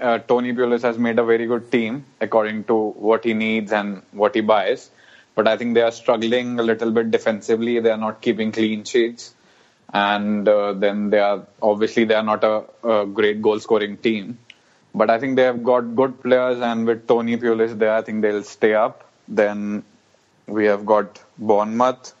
[0.00, 2.74] uh, Tony Pulis has made a very good team according to
[3.08, 4.90] what he needs and what he buys,
[5.34, 7.80] but I think they are struggling a little bit defensively.
[7.80, 9.34] They are not keeping clean sheets.
[9.92, 14.38] And uh, then they are obviously they are not a, a great goal scoring team.
[14.94, 18.22] but I think they have got good players, and with Tony Pulis there, I think
[18.22, 19.08] they'll stay up.
[19.26, 19.82] Then
[20.46, 22.14] we have got Bournemouth.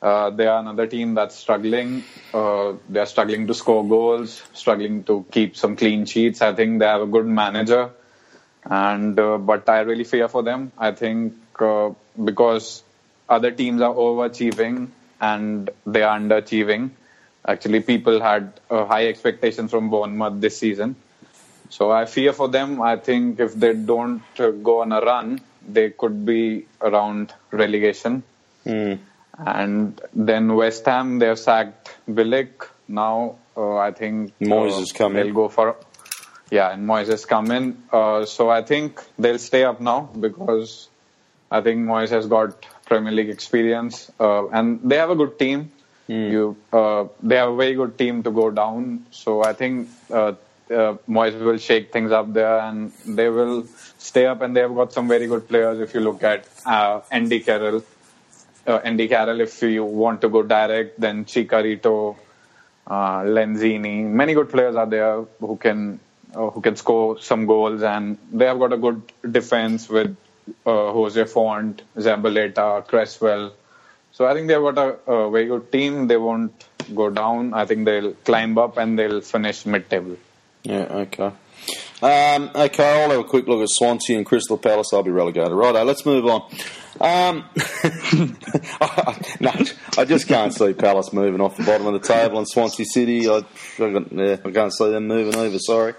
[0.00, 2.04] Uh, they are another team that's struggling.
[2.32, 6.42] Uh, they are struggling to score goals, struggling to keep some clean sheets.
[6.42, 7.90] I think they have a good manager,
[8.64, 10.72] and uh, but I really fear for them.
[10.76, 11.90] I think uh,
[12.22, 12.82] because
[13.28, 14.88] other teams are overachieving
[15.20, 16.90] and they are underachieving.
[17.48, 20.96] Actually, people had uh, high expectations from Bournemouth this season.
[21.70, 22.82] So I fear for them.
[22.82, 24.22] I think if they don't
[24.62, 28.22] go on a run, they could be around relegation.
[28.64, 28.98] Mm.
[29.38, 32.68] And then West Ham, they've sacked Bilic.
[32.88, 35.34] Now uh, I think Moyes uh, has come they'll in.
[35.34, 35.76] go for
[36.50, 37.82] yeah, and Moyes has come in.
[37.92, 40.88] Uh, so I think they'll stay up now because
[41.50, 45.72] I think Moyes has got Premier League experience uh, and they have a good team.
[46.08, 49.06] You, uh, they have a very good team to go down.
[49.10, 50.34] So I think uh,
[50.70, 53.66] uh, Moyes will shake things up there and they will
[53.98, 54.40] stay up.
[54.40, 55.80] And they have got some very good players.
[55.80, 57.82] If you look at uh, Andy Carroll,
[58.66, 62.16] uh, Andy Carroll, if you want to go direct, then Chicharito,
[62.86, 66.00] uh, Lanzini, many good players are there who can
[66.34, 70.16] uh, who can score some goals, and they have got a good defense with
[70.66, 73.52] uh, Jose Fonte, Zabaleta, Cresswell.
[74.12, 76.06] So I think they've got a, a very good team.
[76.08, 76.64] They won't
[76.94, 77.54] go down.
[77.54, 80.16] I think they'll climb up and they'll finish mid-table.
[80.62, 81.32] Yeah, okay.
[82.02, 84.92] Um, okay, I'll have a quick look at Swansea and Crystal Palace.
[84.92, 85.52] I'll be relegated.
[85.52, 86.50] Righto, let's move on.
[87.00, 87.44] Um,
[89.40, 89.52] no,
[89.98, 93.28] I just can't see Palace moving off the bottom of the table and Swansea City.
[93.28, 93.44] I,
[93.78, 95.94] I, yeah, I can't see them moving either, sorry.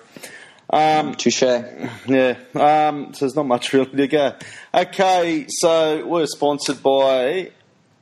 [0.69, 1.43] Um, Touche.
[1.43, 4.33] yeah, um, so there's not much really to go.
[4.73, 7.51] Okay, so we're sponsored by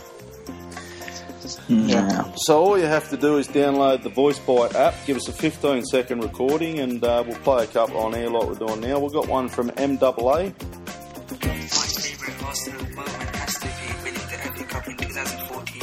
[1.68, 2.32] Yeah.
[2.36, 5.84] So all you have to do is download the VoiceBite app, give us a 15
[5.84, 8.98] second recording, and uh, we'll play a couple on air like we're doing now.
[8.98, 9.78] We've got one from MAA.
[9.78, 13.72] My favourite Arsenal moment has to be
[14.02, 15.82] winning the FA Cup in 2014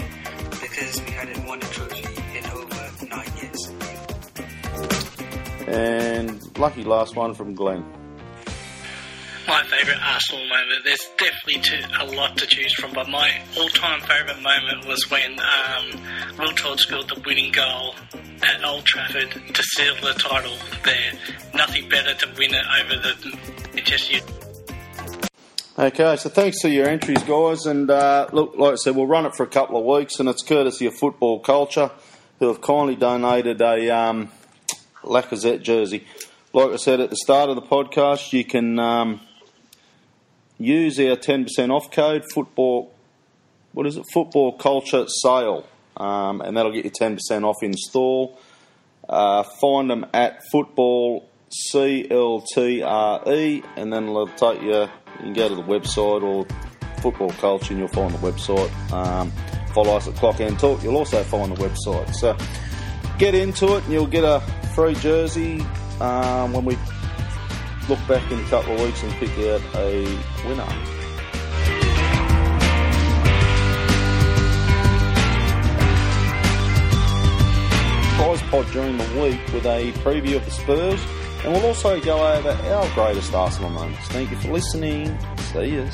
[0.61, 3.71] because we hadn't won a trophy in over nine years.
[5.67, 7.85] And lucky last one from Glenn.
[9.47, 10.83] My favourite Arsenal moment.
[10.83, 11.61] There's definitely
[12.01, 15.85] a lot to choose from, but my all-time favourite moment was when um,
[16.35, 17.95] Wiltord scored the winning goal
[18.43, 20.53] at Old Trafford to seal the title
[20.83, 21.13] there.
[21.55, 23.37] Nothing better to win it over the
[23.73, 24.19] Manchester.
[25.79, 27.65] Okay, so thanks for your entries, guys.
[27.65, 30.27] And uh, look, like I said, we'll run it for a couple of weeks, and
[30.27, 31.91] it's courtesy of Football Culture,
[32.39, 34.29] who have kindly donated a um,
[35.03, 36.05] Lacazette jersey.
[36.51, 39.21] Like I said at the start of the podcast, you can um,
[40.57, 42.93] use our 10% off code, football,
[43.73, 45.67] what is it, Football Culture Sale,
[45.97, 48.37] um, and that'll get you 10% off in store.
[49.07, 54.69] Uh, find them at Football C L T R E, and then it'll take you.
[54.69, 54.89] You
[55.19, 56.45] can go to the website or
[57.01, 58.91] Football Culture, and you'll find the website.
[58.91, 59.31] Um,
[59.73, 60.83] follow us at Clock End Talk.
[60.83, 62.13] You'll also find the website.
[62.15, 62.35] So
[63.17, 64.41] get into it, and you'll get a
[64.75, 65.61] free jersey
[66.01, 66.77] um, when we
[67.89, 70.03] look back in a couple of weeks and pick out a
[70.45, 70.65] winner.
[78.17, 81.01] Prize pod during the week with a preview of the Spurs,
[81.43, 84.07] and we'll also go over our greatest Arsenal moments.
[84.09, 85.17] Thank you for listening.
[85.53, 85.89] See you.